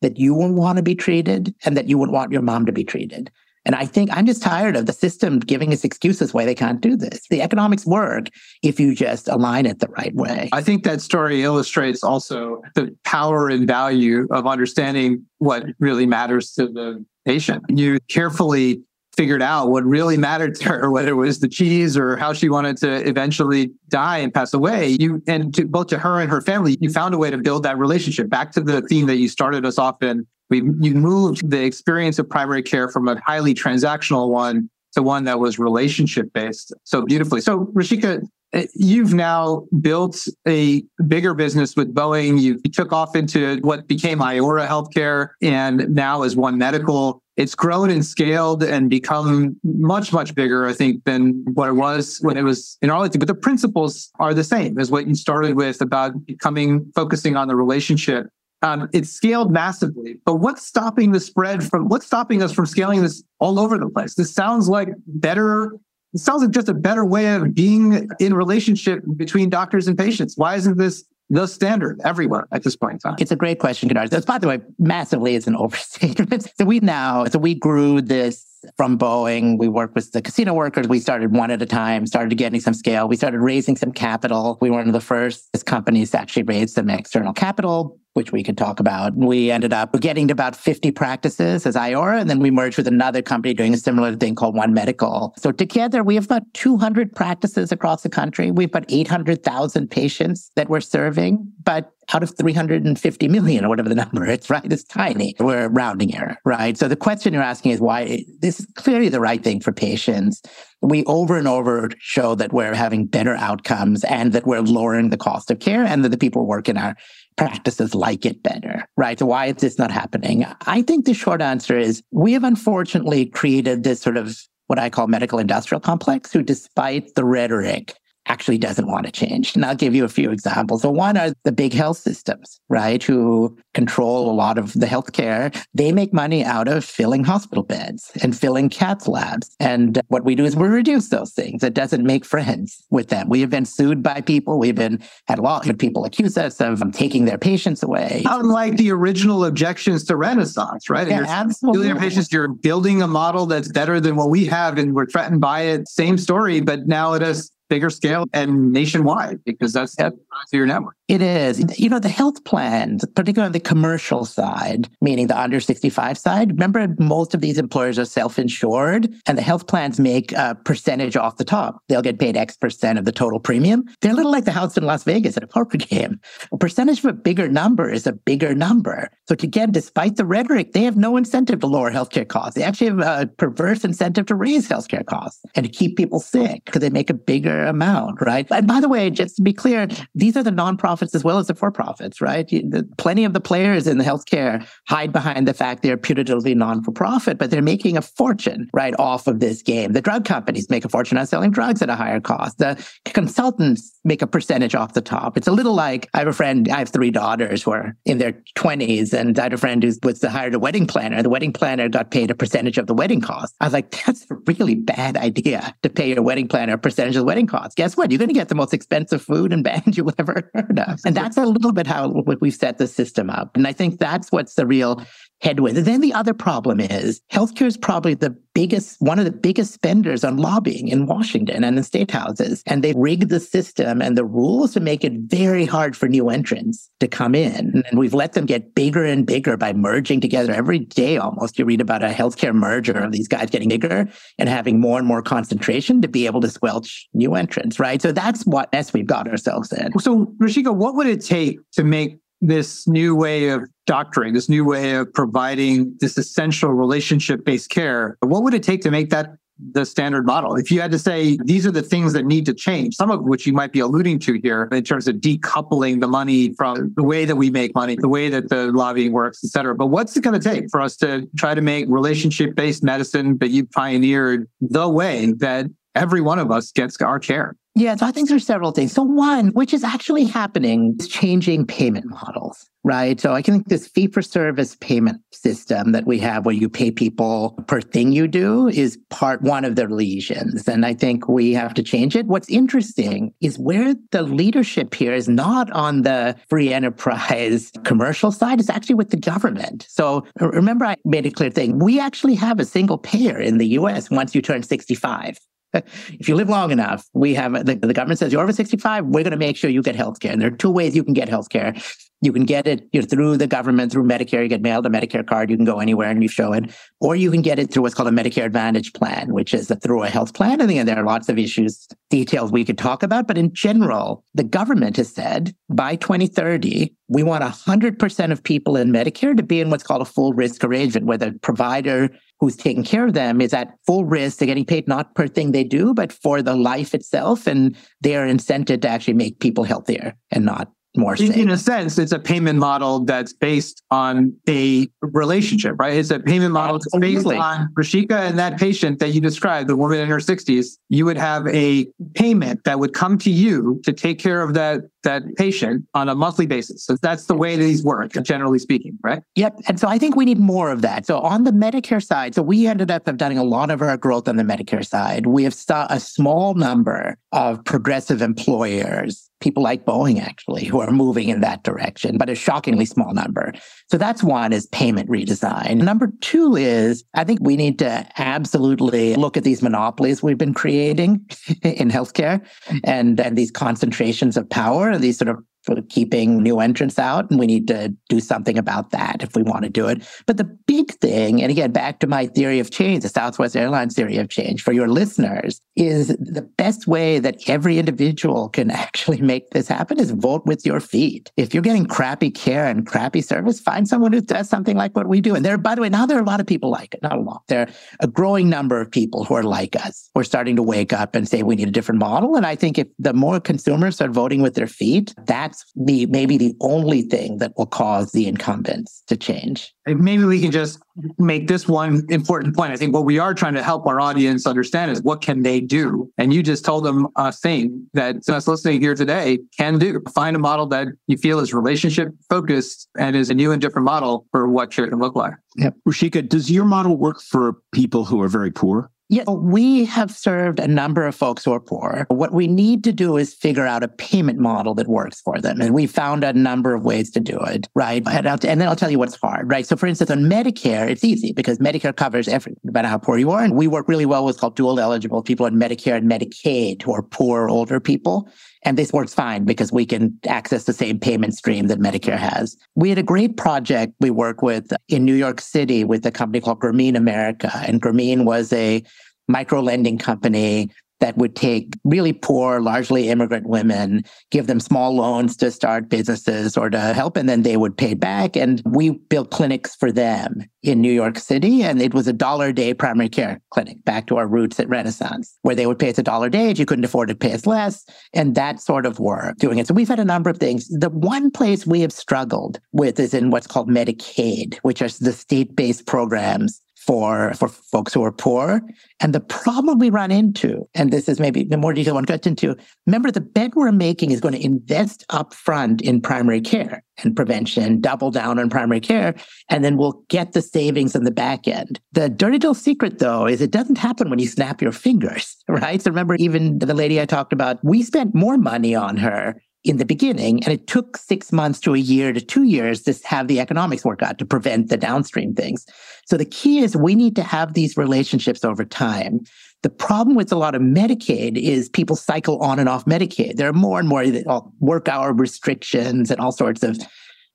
[0.00, 2.72] that you would want to be treated and that you would want your mom to
[2.72, 3.30] be treated.
[3.66, 6.80] And I think I'm just tired of the system giving us excuses why they can't
[6.80, 7.26] do this.
[7.28, 8.28] The economics work
[8.62, 10.48] if you just align it the right way.
[10.52, 16.52] I think that story illustrates also the power and value of understanding what really matters
[16.52, 17.62] to the patient.
[17.68, 18.82] You carefully
[19.16, 22.48] figured out what really mattered to her, whether it was the cheese or how she
[22.48, 24.96] wanted to eventually die and pass away.
[24.98, 27.64] You and to both to her and her family, you found a way to build
[27.64, 28.30] that relationship.
[28.30, 32.18] Back to the theme that you started us off in we you moved the experience
[32.18, 37.02] of primary care from a highly transactional one to one that was relationship based so
[37.02, 37.40] beautifully.
[37.40, 42.40] So Rushika, eh, you've now built a bigger business with Boeing.
[42.40, 47.22] You took off into what became Iora Healthcare and now is One Medical.
[47.36, 52.18] It's grown and scaled and become much, much bigger, I think, than what it was
[52.20, 53.18] when it was in Arlington.
[53.18, 57.48] But the principles are the same as what you started with about becoming focusing on
[57.48, 58.26] the relationship
[58.62, 60.18] um, it's scaled massively.
[60.24, 63.88] But what's stopping the spread from what's stopping us from scaling this all over the
[63.88, 64.14] place?
[64.14, 65.72] This sounds like better.
[66.12, 70.34] It sounds like just a better way of being in relationship between doctors and patients.
[70.36, 73.14] Why isn't this the standard everywhere at this point in time?
[73.20, 74.20] It's a great question, Kedar.
[74.22, 76.50] By the way, massively is an overstatement.
[76.58, 78.44] so we now, so we grew this
[78.76, 79.56] from Boeing.
[79.56, 80.88] We worked with the casino workers.
[80.88, 83.08] We started one at a time, started getting some scale.
[83.08, 84.58] We started raising some capital.
[84.60, 88.42] We were one of the first companies to actually raise some external capital which we
[88.42, 89.14] could talk about.
[89.14, 92.88] We ended up getting to about 50 practices as Iora, and then we merged with
[92.88, 95.34] another company doing a similar thing called One Medical.
[95.38, 98.50] So together, we have about 200 practices across the country.
[98.50, 103.88] We have about 800,000 patients that we're serving, but out of 350 million or whatever
[103.88, 104.64] the number is, right?
[104.64, 105.34] It's tiny.
[105.38, 106.76] We're rounding error, right?
[106.76, 110.42] So the question you're asking is why this is clearly the right thing for patients.
[110.82, 115.16] We over and over show that we're having better outcomes and that we're lowering the
[115.16, 116.96] cost of care and that the people work in our
[117.36, 119.18] practices like it better, right?
[119.18, 120.44] So why is this not happening?
[120.66, 124.88] I think the short answer is we have unfortunately created this sort of what I
[124.88, 127.96] call medical industrial complex, who, despite the rhetoric,
[128.30, 129.56] actually doesn't want to change.
[129.56, 130.82] And I'll give you a few examples.
[130.82, 135.52] So one are the big health systems, right, who control a lot of the healthcare.
[135.74, 139.56] They make money out of filling hospital beds and filling cath labs.
[139.58, 141.64] And what we do is we reduce those things.
[141.64, 143.28] It doesn't make friends with them.
[143.28, 144.60] We have been sued by people.
[144.60, 148.22] We've been had a lot of people accuse us of um, taking their patients away.
[148.26, 151.08] Unlike the original objections to Renaissance, right?
[151.08, 151.88] Yeah, you're absolutely.
[151.88, 155.40] Your patients, you're building a model that's better than what we have, and we're threatened
[155.40, 155.88] by it.
[155.88, 160.12] Same story, but now it is bigger scale and nationwide because that's yep.
[160.52, 160.96] your network.
[161.10, 161.76] It is.
[161.76, 166.52] You know, the health plans, particularly on the commercial side, meaning the under 65 side,
[166.52, 171.16] remember most of these employers are self insured and the health plans make a percentage
[171.16, 171.82] off the top.
[171.88, 173.86] They'll get paid X percent of the total premium.
[174.00, 176.20] They're a little like the house in Las Vegas at a poker game.
[176.52, 179.10] A percentage of a bigger number is a bigger number.
[179.26, 182.54] So, again, despite the rhetoric, they have no incentive to lower healthcare costs.
[182.54, 186.66] They actually have a perverse incentive to raise healthcare costs and to keep people sick
[186.66, 188.46] because they make a bigger amount, right?
[188.52, 191.38] And by the way, just to be clear, these are the nonprofit nonprofits as well
[191.38, 192.50] as the for profits, right?
[192.98, 196.92] Plenty of the players in the healthcare hide behind the fact they're putatively non for
[196.92, 199.92] profit, but they're making a fortune right off of this game.
[199.92, 202.58] The drug companies make a fortune on selling drugs at a higher cost.
[202.58, 205.36] The consultants make a percentage off the top.
[205.36, 208.18] It's a little like I have a friend, I have three daughters who are in
[208.18, 211.22] their 20s, and I had a friend who was hired a wedding planner.
[211.22, 213.54] The wedding planner got paid a percentage of the wedding cost.
[213.60, 217.16] I was like, that's a really bad idea to pay your wedding planner a percentage
[217.16, 217.76] of the wedding cost.
[217.76, 218.10] Guess what?
[218.10, 220.89] You're going to get the most expensive food and band you will ever heard of.
[221.04, 222.08] And that's a little bit how
[222.40, 223.56] we've set the system up.
[223.56, 225.04] And I think that's what's the real
[225.40, 225.76] headwind.
[225.76, 229.72] And then the other problem is healthcare is probably the biggest, one of the biggest
[229.72, 232.62] spenders on lobbying in Washington and in state houses.
[232.66, 236.28] And they rigged the system and the rules to make it very hard for new
[236.28, 237.82] entrants to come in.
[237.88, 241.58] And we've let them get bigger and bigger by merging together every day almost.
[241.58, 245.06] You read about a healthcare merger of these guys getting bigger and having more and
[245.06, 248.02] more concentration to be able to squelch new entrants, right?
[248.02, 249.98] So that's what mess we've got ourselves in.
[249.98, 254.64] So, Rushika, what would it take to make this new way of doctoring, this new
[254.64, 259.36] way of providing this essential relationship based care, what would it take to make that
[259.72, 260.56] the standard model?
[260.56, 263.22] If you had to say these are the things that need to change, some of
[263.22, 267.04] which you might be alluding to here in terms of decoupling the money from the
[267.04, 269.74] way that we make money, the way that the lobbying works, et cetera.
[269.74, 273.36] But what's it going to take for us to try to make relationship based medicine
[273.38, 277.56] that you pioneered the way that every one of us gets our care?
[277.76, 278.92] Yeah, so I think there's several things.
[278.92, 283.20] So one, which is actually happening, is changing payment models, right?
[283.20, 286.90] So I think this fee for service payment system that we have where you pay
[286.90, 290.66] people per thing you do is part one of the lesions.
[290.66, 292.26] And I think we have to change it.
[292.26, 298.58] What's interesting is where the leadership here is not on the free enterprise commercial side,
[298.58, 299.86] it's actually with the government.
[299.88, 301.78] So remember, I made a clear thing.
[301.78, 305.38] We actually have a single payer in the US once you turn 65
[305.72, 309.22] if you live long enough, we have the, the government says you're over 65, we're
[309.22, 310.32] going to make sure you get health care.
[310.32, 311.74] And there are two ways you can get health care.
[312.22, 314.42] You can get it you know, through the government, through Medicare.
[314.42, 315.50] You get mailed a Medicare card.
[315.50, 316.70] You can go anywhere and you show it.
[317.00, 319.76] Or you can get it through what's called a Medicare Advantage plan, which is a,
[319.76, 320.60] through a health plan.
[320.60, 323.26] I think there are lots of issues, details we could talk about.
[323.26, 328.92] But in general, the government has said by 2030, we want 100% of people in
[328.92, 332.84] Medicare to be in what's called a full risk arrangement, where the provider who's taking
[332.84, 334.38] care of them is at full risk.
[334.38, 337.46] They're getting paid not per thing they do, but for the life itself.
[337.46, 341.98] And they're incented to actually make people healthier and not more in, in, a sense
[341.98, 345.94] it's a payment model that's based on a relationship right?
[345.94, 349.76] It's a payment model that's based on Rushika and that patient that you described the
[349.76, 353.92] woman in her 60s you would have a payment that would come to you to
[353.92, 356.84] take care of that that patient on a monthly basis.
[356.84, 359.22] So that's the way these work generally speaking right?
[359.36, 359.60] Yep.
[359.68, 361.06] And so i think we need more of that.
[361.06, 364.28] So on the medicare side so we ended up having a lot of our growth
[364.28, 365.26] on the medicare side.
[365.26, 370.90] We have saw a small number of progressive employers people like Boeing actually who are
[370.90, 373.52] moving in that direction, but a shockingly small number.
[373.90, 375.78] So that's one is payment redesign.
[375.78, 380.54] Number two is I think we need to absolutely look at these monopolies we've been
[380.54, 381.26] creating
[381.62, 382.44] in healthcare
[382.84, 387.30] and, and these concentrations of power, these sort of of keeping new entrants out.
[387.30, 390.06] And we need to do something about that if we want to do it.
[390.26, 393.94] But the big thing, and again, back to my theory of change, the Southwest Airlines
[393.94, 399.20] theory of change for your listeners, is the best way that every individual can actually
[399.20, 401.30] make this happen is vote with your feet.
[401.36, 405.08] If you're getting crappy care and crappy service, find someone who does something like what
[405.08, 405.34] we do.
[405.34, 407.16] And there, by the way, now there are a lot of people like it, not
[407.16, 407.42] a lot.
[407.48, 407.68] There are
[408.00, 410.10] a growing number of people who are like us.
[410.14, 412.36] We're starting to wake up and say we need a different model.
[412.36, 416.06] And I think if the more consumers start voting with their feet, that that's the
[416.06, 419.74] maybe the only thing that will cause the incumbents to change.
[419.86, 420.78] Maybe we can just
[421.18, 422.72] make this one important point.
[422.72, 425.60] I think what we are trying to help our audience understand is what can they
[425.60, 426.10] do?
[426.18, 430.00] And you just told them a thing that us listening here today can do.
[430.14, 433.84] Find a model that you feel is relationship focused and is a new and different
[433.84, 435.34] model for what care can look like.
[435.56, 435.74] Yep.
[435.88, 438.90] Rushika, does your model work for people who are very poor?
[439.10, 442.06] Yeah, we have served a number of folks who are poor.
[442.10, 445.60] What we need to do is figure out a payment model that works for them.
[445.60, 448.06] And we found a number of ways to do it, right?
[448.06, 449.66] And, and, then I'll tell you what's hard, right?
[449.66, 453.18] So for instance, on Medicare, it's easy because Medicare covers everything, no matter how poor
[453.18, 453.42] you are.
[453.42, 456.94] And we work really well with called dual eligible people on Medicare and Medicaid who
[456.94, 458.30] are poor older people.
[458.62, 462.56] And this works fine because we can access the same payment stream that Medicare has.
[462.74, 466.40] We had a great project we work with in New York City with a company
[466.40, 467.50] called Grameen America.
[467.66, 468.82] And Grameen was a
[469.28, 470.70] micro lending company
[471.00, 476.56] that would take really poor, largely immigrant women, give them small loans to start businesses
[476.56, 478.36] or to help, and then they would pay back.
[478.36, 481.62] And we built clinics for them in New York City.
[481.62, 484.68] And it was a dollar a day primary care clinic, back to our roots at
[484.68, 486.50] Renaissance, where they would pay us a dollar a day.
[486.50, 487.84] If you couldn't afford to pay us less.
[488.12, 489.66] And that sort of work doing it.
[489.66, 490.68] So we've had a number of things.
[490.68, 495.12] The one place we have struggled with is in what's called Medicaid, which are the
[495.12, 496.60] state based programs
[496.90, 498.60] for, for folks who are poor.
[498.98, 502.26] And the problem we run into, and this is maybe the more detail one gets
[502.26, 507.14] into, remember the bet we're making is going to invest upfront in primary care and
[507.14, 509.14] prevention, double down on primary care,
[509.48, 511.78] and then we'll get the savings on the back end.
[511.92, 515.80] The dirty little secret though is it doesn't happen when you snap your fingers, right?
[515.80, 519.76] So remember even the lady I talked about, we spent more money on her in
[519.76, 520.42] the beginning.
[520.44, 523.84] And it took six months to a year to two years to have the economics
[523.84, 525.66] work out to prevent the downstream things.
[526.06, 529.20] So the key is we need to have these relationships over time.
[529.62, 533.36] The problem with a lot of Medicaid is people cycle on and off Medicaid.
[533.36, 536.78] There are more and more uh, work hour restrictions and all sorts of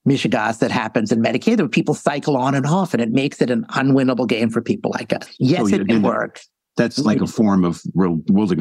[0.08, 3.52] mishigas that happens in Medicaid where people cycle on and off and it makes it
[3.52, 5.28] an unwinnable game for people like us.
[5.40, 6.42] Yes, it can work.
[6.78, 8.16] That's like a form of real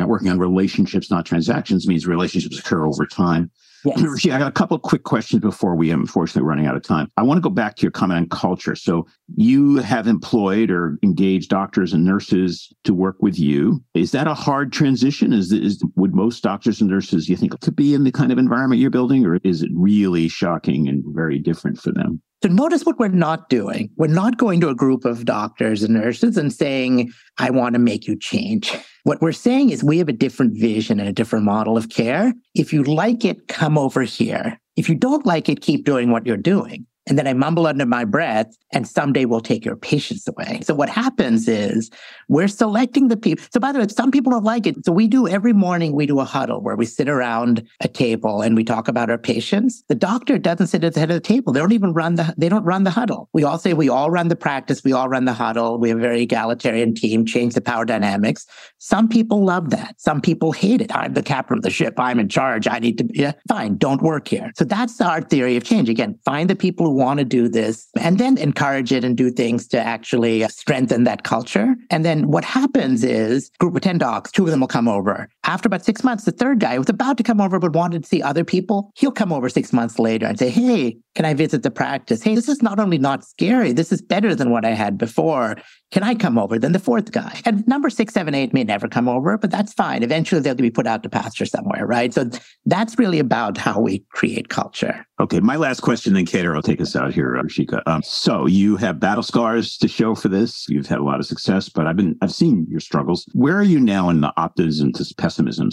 [0.09, 3.51] working on relationships, not transactions, means relationships occur over time.
[3.85, 4.27] Yes.
[4.27, 7.09] I got a couple of quick questions before we unfortunately running out of time.
[7.17, 8.75] I want to go back to your comment on culture.
[8.75, 9.07] So
[9.37, 13.83] you have employed or engaged doctors and nurses to work with you.
[13.95, 15.33] Is that a hard transition?
[15.33, 18.39] Is, is would most doctors and nurses you think to be in the kind of
[18.39, 22.21] environment you're building, or is it really shocking and very different for them?
[22.43, 23.91] So notice what we're not doing.
[23.97, 27.79] We're not going to a group of doctors and nurses and saying, I want to
[27.79, 28.71] make you change.
[29.05, 32.33] What we're saying is we have a different vision and a different model of care.
[32.55, 34.59] If you like it, come over here.
[34.77, 36.87] If you don't like it, keep doing what you're doing.
[37.07, 40.61] And then I mumble under my breath, and someday we'll take your patients away.
[40.63, 41.91] So what happens is
[42.29, 43.45] we're selecting the people.
[43.53, 44.85] So by the way, some people don't like it.
[44.87, 48.41] So we do every morning, we do a huddle where we sit around a table
[48.41, 49.85] and we talk about our patients.
[49.89, 51.53] The doctor doesn't sit at the head of the table.
[51.53, 53.29] They don't even run the, they don't run the huddle.
[53.35, 54.83] We all say we all run the practice.
[54.83, 55.79] We all run the huddle.
[55.79, 58.47] We have a very egalitarian team, change the power dynamics.
[58.79, 60.01] Some people love that.
[60.01, 60.95] Some people hate it.
[60.95, 61.95] I'm the captain of the ship.
[61.99, 62.67] I'm in charge.
[62.67, 63.77] I need to be yeah, fine.
[63.77, 64.53] Don't work here.
[64.57, 65.89] So that's our theory of change.
[65.89, 69.31] Again, find the people who want to do this and then encourage it and do
[69.31, 71.75] things to actually strengthen that culture.
[71.91, 75.29] And then what happens is group of 10 dogs, two of them will come over.
[75.45, 78.09] After about six months, the third guy was about to come over but wanted to
[78.09, 78.91] see other people.
[78.97, 82.23] He'll come over six months later and say, Hey, can I visit the practice?
[82.23, 85.57] Hey, this is not only not scary, this is better than what I had before.
[85.95, 86.59] Can I come over?
[86.59, 87.41] Then the fourth guy.
[87.45, 90.03] And number six, seven, eight may never come over, but that's fine.
[90.03, 92.13] Eventually they'll be put out to pasture somewhere, right?
[92.13, 92.29] So
[92.67, 95.07] that's really about how we create culture.
[95.21, 95.39] Okay.
[95.39, 97.81] My last question, then Kedar will take us out here, Rushika.
[97.87, 100.69] Um, so you have battle scars to show for this.
[100.69, 103.29] You've had a lot of success, but I've been, I've seen your struggles.
[103.33, 105.71] Where are you now in the optimism to pessimism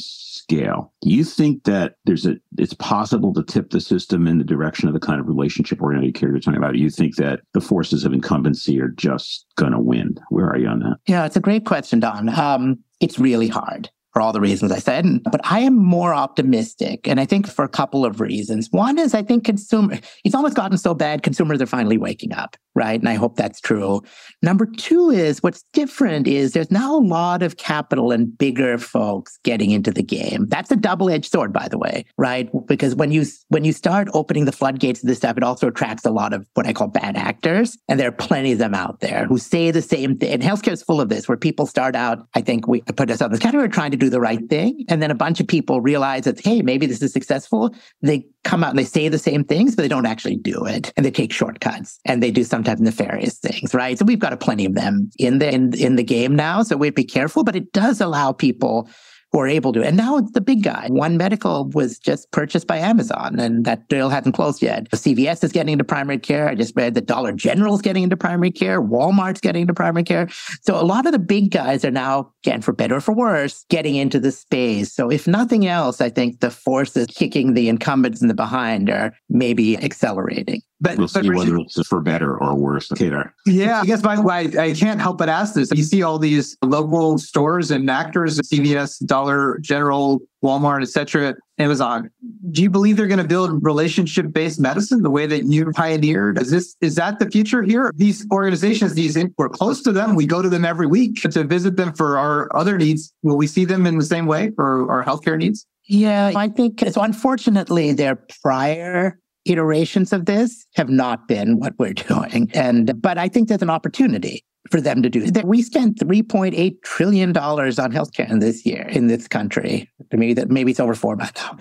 [0.51, 0.91] scale?
[1.01, 4.87] Do you think that there's a, it's possible to tip the system in the direction
[4.87, 6.73] of the kind of relationship oriented care you're talking about?
[6.73, 10.15] Do you think that the forces of incumbency are just going to win?
[10.29, 10.97] Where are you on that?
[11.07, 12.29] Yeah, it's a great question, Don.
[12.29, 15.05] Um, it's really hard for all the reasons I said.
[15.23, 17.07] But I am more optimistic.
[17.07, 18.67] And I think for a couple of reasons.
[18.71, 22.57] One is I think consumer, it's almost gotten so bad, consumers are finally waking up
[22.75, 22.99] right?
[22.99, 24.01] And I hope that's true.
[24.41, 29.39] Number two is what's different is there's now a lot of capital and bigger folks
[29.43, 30.45] getting into the game.
[30.47, 32.49] That's a double-edged sword, by the way, right?
[32.67, 36.05] Because when you when you start opening the floodgates of this stuff, it also attracts
[36.05, 38.99] a lot of what I call bad actors, and there are plenty of them out
[38.99, 40.31] there who say the same thing.
[40.31, 42.25] And healthcare is full of this, where people start out.
[42.35, 45.01] I think we put ourselves in this category trying to do the right thing, and
[45.01, 47.73] then a bunch of people realize that hey, maybe this is successful.
[48.01, 50.91] They come out and they say the same things, but they don't actually do it,
[50.97, 53.97] and they take shortcuts, and they do sometimes nefarious things, right?
[53.97, 56.63] So we've got a plenty of them in the in, in the game now.
[56.63, 58.89] So we'd be careful, but it does allow people
[59.31, 59.83] who are able to.
[59.83, 60.87] And now it's the big guy.
[60.89, 64.89] One Medical was just purchased by Amazon and that deal hasn't closed yet.
[64.91, 66.49] CVS is getting into primary care.
[66.49, 68.81] I just read that Dollar General is getting into primary care.
[68.81, 70.27] Walmart's getting into primary care.
[70.61, 73.65] So a lot of the big guys are now, again, for better or for worse,
[73.69, 74.93] getting into the space.
[74.93, 79.13] So if nothing else, I think the forces kicking the incumbents in the behind are
[79.29, 80.61] maybe accelerating.
[80.81, 83.35] But we'll but see whether it's for better or worse later.
[83.45, 85.69] Yeah, I guess my, I, I can't help but ask this.
[85.71, 92.09] You see all these local stores and actors, CVS, Dollar General, Walmart, etc., Amazon.
[92.49, 96.41] Do you believe they're going to build relationship-based medicine the way that you pioneered?
[96.41, 97.91] Is this is that the future here?
[97.95, 100.15] These organizations, these we're close to them.
[100.15, 103.13] We go to them every week to visit them for our other needs.
[103.21, 105.67] Will we see them in the same way for our healthcare needs?
[105.83, 107.01] Yeah, I think so.
[107.01, 112.51] Unfortunately, their prior iterations of this have not been what we're doing.
[112.53, 115.45] And, but I think there's an opportunity for them to do that.
[115.45, 119.89] We spent $3.8 trillion on healthcare in this year in this country.
[120.11, 121.57] Maybe that, maybe it's over four by now.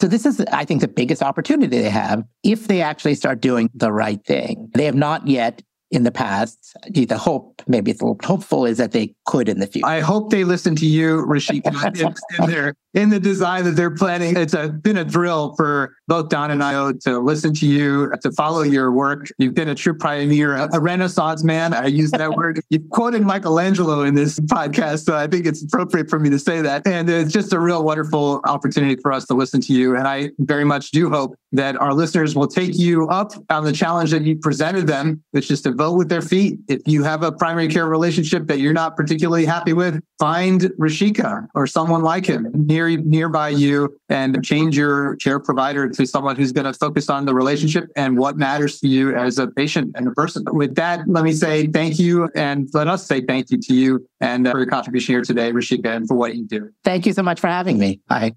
[0.00, 3.70] So this is, I think, the biggest opportunity they have if they actually start doing
[3.74, 4.70] the right thing.
[4.74, 6.76] They have not yet in the past.
[6.90, 9.86] The hope, maybe it's a little hopeful, is that they could in the future.
[9.86, 11.96] I hope they listen to you, Rushika,
[12.38, 14.36] in, in, their, in the design that they're planning.
[14.36, 18.12] It's a, been a drill for both Don and I owe to listen to you,
[18.22, 19.28] to follow your work.
[19.38, 21.74] You've been a true pioneer, a, renaissance man.
[21.74, 22.60] I use that word.
[22.70, 26.60] You've quoted Michelangelo in this podcast, so I think it's appropriate for me to say
[26.60, 26.86] that.
[26.86, 29.96] And it's just a real wonderful opportunity for us to listen to you.
[29.96, 33.72] And I very much do hope that our listeners will take you up on the
[33.72, 36.58] challenge that you presented them, which is to vote with their feet.
[36.68, 41.48] If you have a primary care relationship that you're not particularly happy with, find Rushika
[41.54, 46.52] or someone like him near nearby you and change your care provider to someone who's
[46.52, 50.06] going to focus on the relationship and what matters to you as a patient and
[50.08, 50.44] a person.
[50.48, 54.06] With that, let me say thank you and let us say thank you to you
[54.20, 56.70] and uh, for your contribution here today, Rushika, and for what you do.
[56.84, 58.00] Thank you so much for having me.
[58.08, 58.32] Bye.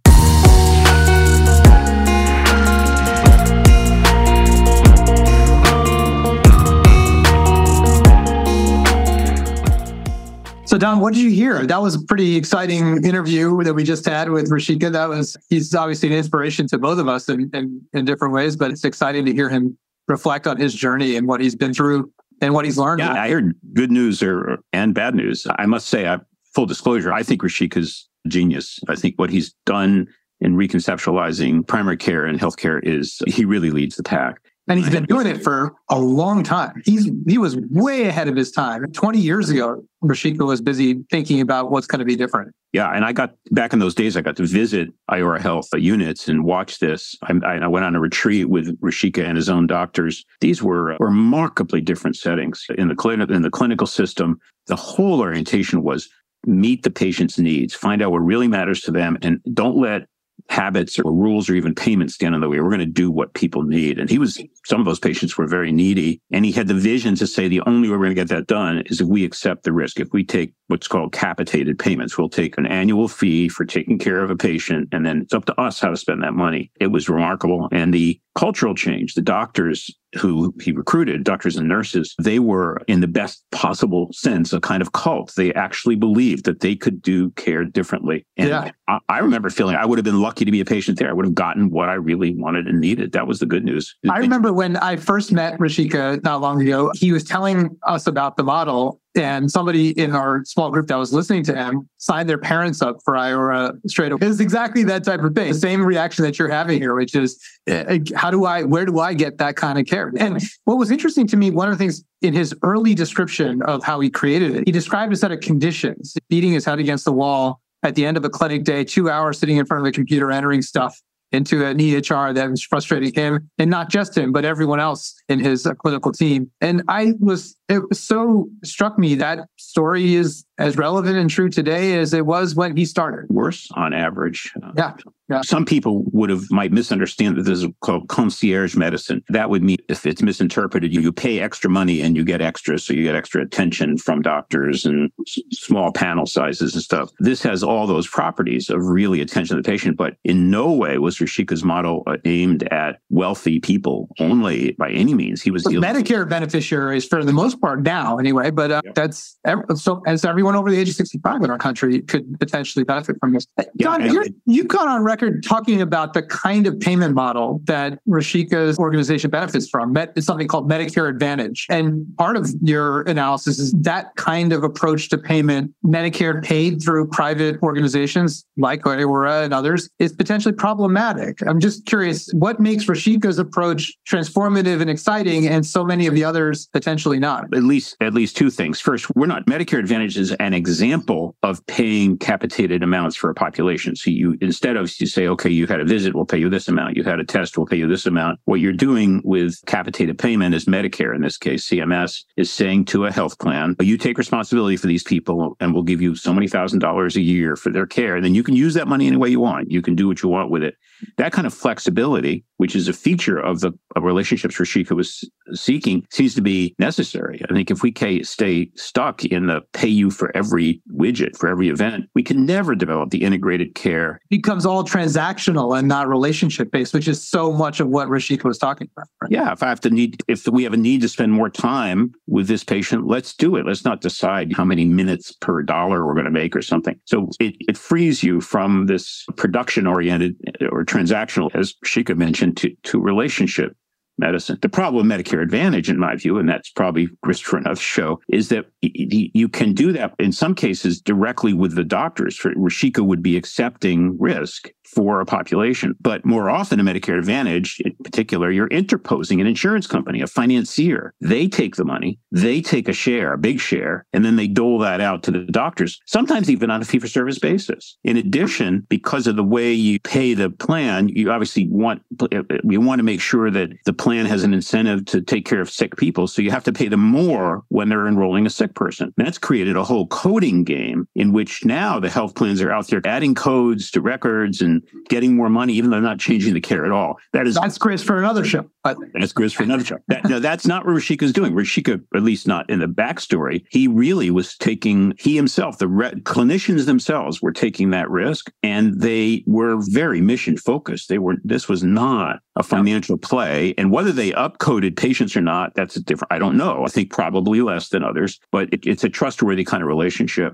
[10.70, 11.66] So, Don, what did you hear?
[11.66, 14.92] That was a pretty exciting interview that we just had with Rushika.
[14.92, 18.56] That was, he's obviously an inspiration to both of us in, in, in different ways,
[18.56, 19.76] but it's exciting to hear him
[20.08, 23.00] reflect on his journey and what he's been through and what he's learned.
[23.00, 25.48] Yeah, I heard good news or, and bad news.
[25.58, 26.20] I must say, I,
[26.54, 28.80] full disclosure, I think Rushika's genius.
[28.88, 30.08] I think what he's done
[30.40, 34.40] in reconceptualizing primary care and healthcare is he really leads the pack.
[34.70, 36.82] And he's been doing it for a long time.
[36.86, 38.92] He's he was way ahead of his time.
[38.92, 42.54] 20 years ago, Rushika was busy thinking about what's going to be different.
[42.72, 44.16] Yeah, and I got back in those days.
[44.16, 47.16] I got to visit Iora Health units and watch this.
[47.24, 50.24] I, I went on a retreat with Rushika and his own doctors.
[50.40, 53.32] These were remarkably different settings in the clinic.
[53.32, 56.08] In the clinical system, the whole orientation was
[56.46, 60.04] meet the patient's needs, find out what really matters to them, and don't let
[60.50, 62.60] habits or rules or even payments stand in the way.
[62.60, 64.00] We're going to do what people need.
[64.00, 66.22] And he was, some of those patients were very needy.
[66.32, 68.48] And he had the vision to say the only way we're going to get that
[68.48, 70.00] done is if we accept the risk.
[70.00, 74.24] If we take what's called capitated payments, we'll take an annual fee for taking care
[74.24, 74.90] of a patient.
[74.92, 76.72] And then it's up to us how to spend that money.
[76.80, 77.70] It was remarkable.
[77.72, 83.02] And the cultural change, the doctors who he recruited, doctors and nurses, they were in
[83.02, 85.34] the best possible sense a kind of cult.
[85.36, 88.26] They actually believed that they could do care differently.
[88.38, 88.72] And yeah.
[88.88, 91.10] I, I, remember feeling I would have been lucky to be a patient there.
[91.10, 93.12] I would have gotten what I really wanted and needed.
[93.12, 93.94] That was the good news.
[94.10, 98.38] I remember when I first met Rushika not long ago, he was telling us about
[98.38, 102.38] the model and somebody in our small group that was listening to him signed their
[102.38, 104.28] parents up for Iora straight away.
[104.28, 105.52] It's exactly that type of thing.
[105.52, 109.00] The same reaction that you're having here, which is, eh, how do I, where do
[109.00, 110.14] I get that kind of care?
[110.18, 113.84] And what was interesting to me, one of the things in his early description of
[113.84, 117.14] how he created it, he described a set of conditions, beating his head against the
[117.14, 119.92] wall at the end of a clinic day, two hours sitting in front of a
[119.92, 121.02] computer entering stuff
[121.32, 125.40] into an EHR that was frustrating him and not just him, but everyone else in
[125.40, 126.50] his uh, clinical team.
[126.62, 131.50] And I was, it was so struck me that story is as relevant and true
[131.50, 133.30] today as it was when he started.
[133.30, 134.54] Worse on average.
[134.76, 134.96] Yeah.
[135.30, 135.42] Yeah.
[135.42, 139.24] Some people would have might misunderstand that this is called concierge medicine.
[139.30, 142.94] That would mean if it's misinterpreted, you, pay extra money and you get extra, so
[142.94, 145.12] you get extra attention from doctors and
[145.52, 147.12] small panel sizes and stuff.
[147.20, 150.98] This has all those properties of really attention to the patient, but in no way
[150.98, 155.42] was Rushika's model uh, aimed at wealthy people only by any means.
[155.42, 158.50] He was Medicare beneficiaries for the most part now, anyway.
[158.50, 158.92] But uh, yeah.
[158.96, 159.38] that's
[159.76, 163.18] so as everyone everyone over the age of 65 in our country could potentially benefit
[163.20, 163.46] from this.
[163.78, 168.80] John, yeah, you've gone on record talking about the kind of payment model that Rushika's
[168.80, 169.96] organization benefits from.
[169.96, 171.68] It's something called Medicare Advantage.
[171.70, 177.08] And part of your analysis is that kind of approach to payment, Medicare paid through
[177.10, 181.46] private organizations like Iora and others, is potentially problematic.
[181.46, 186.24] I'm just curious, what makes Rushika's approach transformative and exciting and so many of the
[186.24, 187.44] others potentially not?
[187.54, 188.80] At least at least two things.
[188.80, 193.96] First, we're not Medicare Advantage is an example of paying capitated amounts for a population.
[193.96, 196.68] So you instead of you say, okay, you had a visit, we'll pay you this
[196.68, 196.96] amount.
[196.96, 198.40] You had a test, we'll pay you this amount.
[198.46, 203.06] What you're doing with capitated payment is Medicare, in this case, CMS is saying to
[203.06, 206.48] a health plan, you take responsibility for these people and we'll give you so many
[206.48, 208.16] thousand dollars a year for their care.
[208.16, 209.72] And then you can use that money any way you want.
[209.72, 210.76] You can do what you want with it.
[211.18, 216.06] That kind of flexibility, which is a feature of the of relationships Rushika was seeking,
[216.12, 217.42] seems to be necessary.
[217.50, 217.94] I think if we
[218.24, 222.76] stay stuck in the pay you for every widget, for every event, we can never
[222.76, 224.20] develop the integrated care.
[224.30, 228.44] It becomes all transactional and not relationship based, which is so much of what Rushika
[228.46, 229.08] was talking about.
[229.22, 229.32] Right?
[229.32, 229.52] Yeah.
[229.52, 232.48] If I have to need, if we have a need to spend more time with
[232.48, 233.66] this patient, let's do it.
[233.66, 237.00] Let's not decide how many minutes per dollar we're going to make or something.
[237.06, 242.58] So it, it frees you from this production oriented eh, or transactional, as Rushika mentioned,
[242.58, 243.76] to, to relationship
[244.20, 244.58] medicine.
[244.62, 248.20] The problem with Medicare Advantage, in my view, and that's probably grist for another show,
[248.30, 252.36] is that you can do that in some cases directly with the doctors.
[252.36, 257.80] For Rushika would be accepting risk for a population, but more often in Medicare Advantage,
[257.86, 261.14] in particular, you're interposing an insurance company, a financier.
[261.22, 264.80] They take the money, they take a share, a big share, and then they dole
[264.80, 267.98] that out to the doctors, sometimes even on a fee for service basis.
[268.04, 272.58] In addition, because of the way you pay the plan, you obviously want, uh, uh,
[272.64, 275.62] you want to make sure that the plan plan has an incentive to take care
[275.62, 276.26] of sick people.
[276.26, 279.14] So you have to pay them more when they're enrolling a sick person.
[279.16, 282.88] And that's created a whole coding game in which now the health plans are out
[282.88, 286.60] there adding codes to records and getting more money, even though they're not changing the
[286.60, 287.20] care at all.
[287.34, 288.68] That is that's Chris for another show.
[289.14, 289.98] That's grist for another show.
[290.08, 291.54] That, no, that's not what Rushika's doing.
[291.54, 296.12] Rushika, at least not in the backstory, he really was taking, he himself, the re-
[296.22, 301.10] clinicians themselves were taking that risk and they were very mission focused.
[301.10, 303.74] They were, this was not a financial play.
[303.78, 306.86] And whether they upcoded patients or not, that's a different, I don't know.
[306.86, 310.54] I think probably less than others, but it, it's a trustworthy kind of relationship.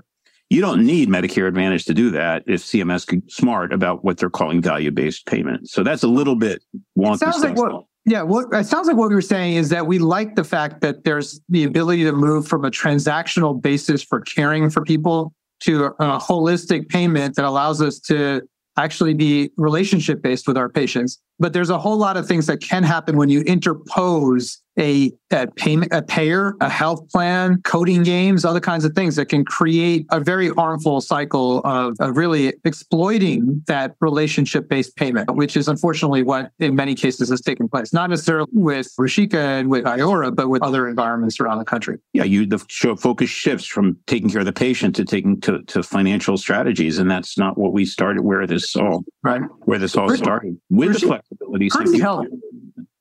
[0.50, 4.30] You don't need Medicare Advantage to do that if CMS can smart about what they're
[4.30, 5.68] calling value based payment.
[5.68, 6.60] So that's a little bit
[6.98, 7.14] wonky.
[7.14, 9.86] It sounds like what, yeah, well, it sounds like what we were saying is that
[9.86, 14.22] we like the fact that there's the ability to move from a transactional basis for
[14.22, 18.42] caring for people to a holistic payment that allows us to
[18.76, 21.20] actually be relationship based with our patients.
[21.38, 25.46] But there's a whole lot of things that can happen when you interpose a, a
[25.46, 30.06] payment, a payer, a health plan, coding games, other kinds of things that can create
[30.10, 36.22] a very harmful cycle of, of really exploiting that relationship based payment, which is unfortunately
[36.22, 37.92] what in many cases has taken place.
[37.92, 41.98] Not necessarily with Rushika and with Iora, but with other environments around the country.
[42.12, 45.82] Yeah, you the focus shifts from taking care of the patient to taking to, to
[45.82, 48.22] financial strategies, and that's not what we started.
[48.22, 51.25] Where this all right, where this all started with Rushika, the
[51.70, 52.28] flexibility.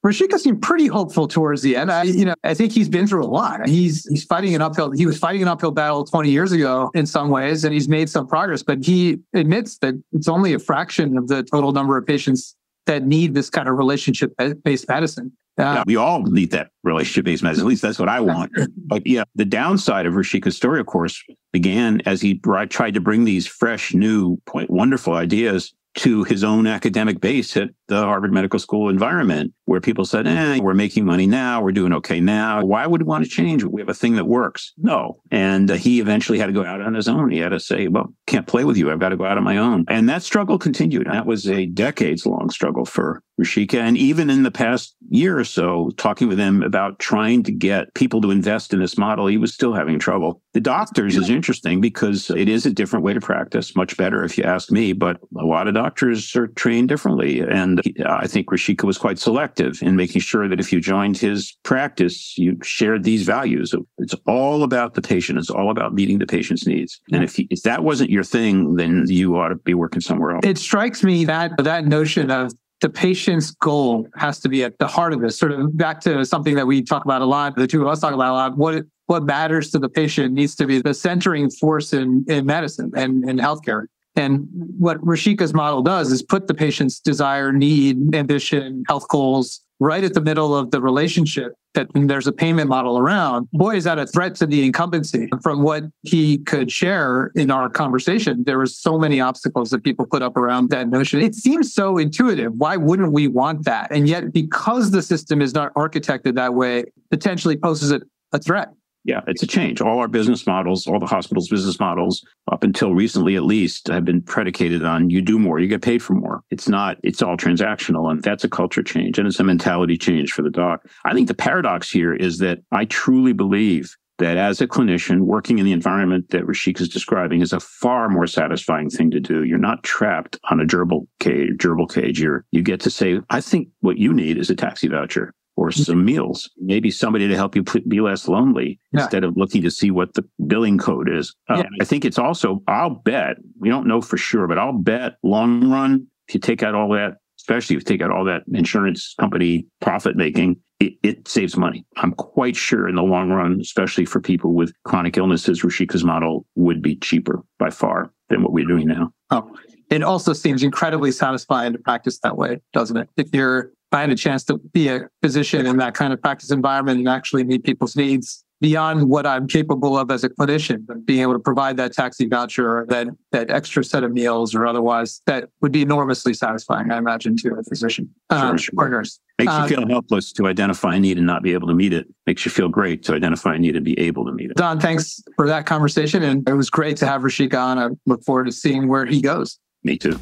[0.05, 1.91] Rushika seemed pretty hopeful towards the end.
[1.91, 3.67] I, you know, I think he's been through a lot.
[3.67, 4.91] He's he's fighting an uphill.
[4.91, 8.07] He was fighting an uphill battle 20 years ago in some ways, and he's made
[8.07, 8.61] some progress.
[8.61, 12.55] But he admits that it's only a fraction of the total number of patients
[12.85, 14.31] that need this kind of relationship
[14.63, 15.31] based medicine.
[15.57, 17.65] Uh, yeah, we all need that relationship based medicine.
[17.65, 18.51] At least that's what I want.
[18.77, 23.23] But yeah, the downside of Rushika's story, of course, began as he tried to bring
[23.23, 28.89] these fresh, new, wonderful ideas to his own academic base at the Harvard Medical School
[28.89, 32.63] environment, where people said, eh, we're making money now, we're doing okay now.
[32.63, 33.63] Why would we want to change?
[33.63, 34.73] We have a thing that works.
[34.77, 35.21] No.
[35.31, 37.31] And uh, he eventually had to go out on his own.
[37.31, 38.91] He had to say, well, can't play with you.
[38.91, 39.85] I've got to go out on my own.
[39.87, 41.07] And that struggle continued.
[41.07, 43.75] That was a decades long struggle for Rushika.
[43.75, 47.93] And even in the past year or so, talking with him about trying to get
[47.93, 50.41] people to invest in this model, he was still having trouble.
[50.53, 54.37] The doctors is interesting because it is a different way to practice, much better if
[54.37, 57.41] you ask me, but a lot of doctors are trained differently.
[57.41, 61.57] And I think Rushika was quite selective in making sure that if you joined his
[61.63, 63.73] practice, you shared these values.
[63.97, 65.39] It's all about the patient.
[65.39, 67.01] It's all about meeting the patient's needs.
[67.11, 70.45] And if, if that wasn't your thing, then you ought to be working somewhere else.
[70.45, 74.87] It strikes me that that notion of the patient's goal has to be at the
[74.87, 75.37] heart of this.
[75.37, 77.99] Sort of back to something that we talk about a lot, the two of us
[77.99, 78.57] talk about a lot.
[78.57, 82.91] What what matters to the patient needs to be the centering force in, in medicine
[82.95, 83.85] and in healthcare.
[84.15, 84.47] And
[84.79, 90.13] what Rushika's model does is put the patient's desire, need, ambition, health goals right at
[90.13, 94.07] the middle of the relationship that there's a payment model around, boy, is that a
[94.07, 95.29] threat to the incumbency.
[95.43, 100.05] From what he could share in our conversation, there was so many obstacles that people
[100.05, 101.19] put up around that notion.
[101.21, 102.53] It seems so intuitive.
[102.53, 103.91] Why wouldn't we want that?
[103.91, 108.01] And yet, because the system is not architected that way, potentially poses a,
[108.31, 108.69] a threat.
[109.05, 109.81] Yeah, it's a change.
[109.81, 114.03] All our business models, all the hospital's business models, up until recently at least, have
[114.03, 116.41] been predicated on you do more, you get paid for more.
[116.49, 118.09] It's not, it's all transactional.
[118.09, 120.87] And that's a culture change and it's a mentality change for the doc.
[121.05, 125.59] I think the paradox here is that I truly believe that as a clinician working
[125.59, 129.43] in the environment that Rushika is describing is a far more satisfying thing to do.
[129.43, 132.19] You're not trapped on a gerbil cage, gerbil cage.
[132.19, 135.69] You're, you get to say, I think what you need is a taxi voucher or
[135.69, 135.83] mm-hmm.
[135.83, 139.01] some meals, maybe somebody to help you be less lonely yeah.
[139.01, 141.35] instead of looking to see what the billing code is.
[141.49, 141.69] Uh, yeah.
[141.81, 145.69] I think it's also, I'll bet, we don't know for sure, but I'll bet long
[145.69, 149.13] run, if you take out all that, especially if you take out all that insurance
[149.19, 151.85] company profit making, it, it saves money.
[151.97, 156.45] I'm quite sure in the long run, especially for people with chronic illnesses, Rushika's model
[156.55, 159.11] would be cheaper by far than what we're doing now.
[159.29, 159.55] Oh,
[159.89, 163.09] it also seems incredibly satisfying to practice that way, doesn't it?
[163.15, 166.51] If you're I had a chance to be a physician in that kind of practice
[166.51, 171.05] environment and actually meet people's needs beyond what I'm capable of as a clinician, but
[171.05, 174.65] being able to provide that taxi voucher or that, that extra set of meals or
[174.65, 179.19] otherwise, that would be enormously satisfying, I imagine, to a physician um, sure, nurse.
[179.37, 181.93] Makes you uh, feel helpless to identify a need and not be able to meet
[181.93, 182.07] it.
[182.25, 184.57] Makes you feel great to identify a need and be able to meet it.
[184.57, 186.23] Don, thanks for that conversation.
[186.23, 187.77] And it was great to have Rushika on.
[187.77, 189.59] I look forward to seeing where he goes.
[189.83, 190.17] Me too.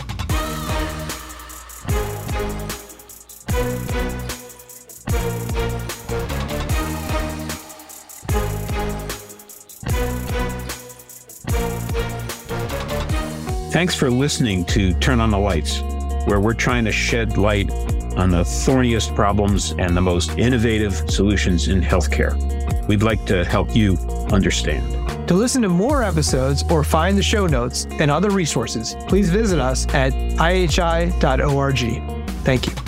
[13.74, 15.82] Thanks for listening to Turn on the Lights,
[16.28, 17.71] where we're trying to shed light
[18.15, 22.38] on the thorniest problems and the most innovative solutions in healthcare.
[22.88, 23.97] We'd like to help you
[24.32, 25.28] understand.
[25.28, 29.57] To listen to more episodes or find the show notes and other resources, please visit
[29.57, 31.80] us at ihi.org.
[32.43, 32.82] Thank you.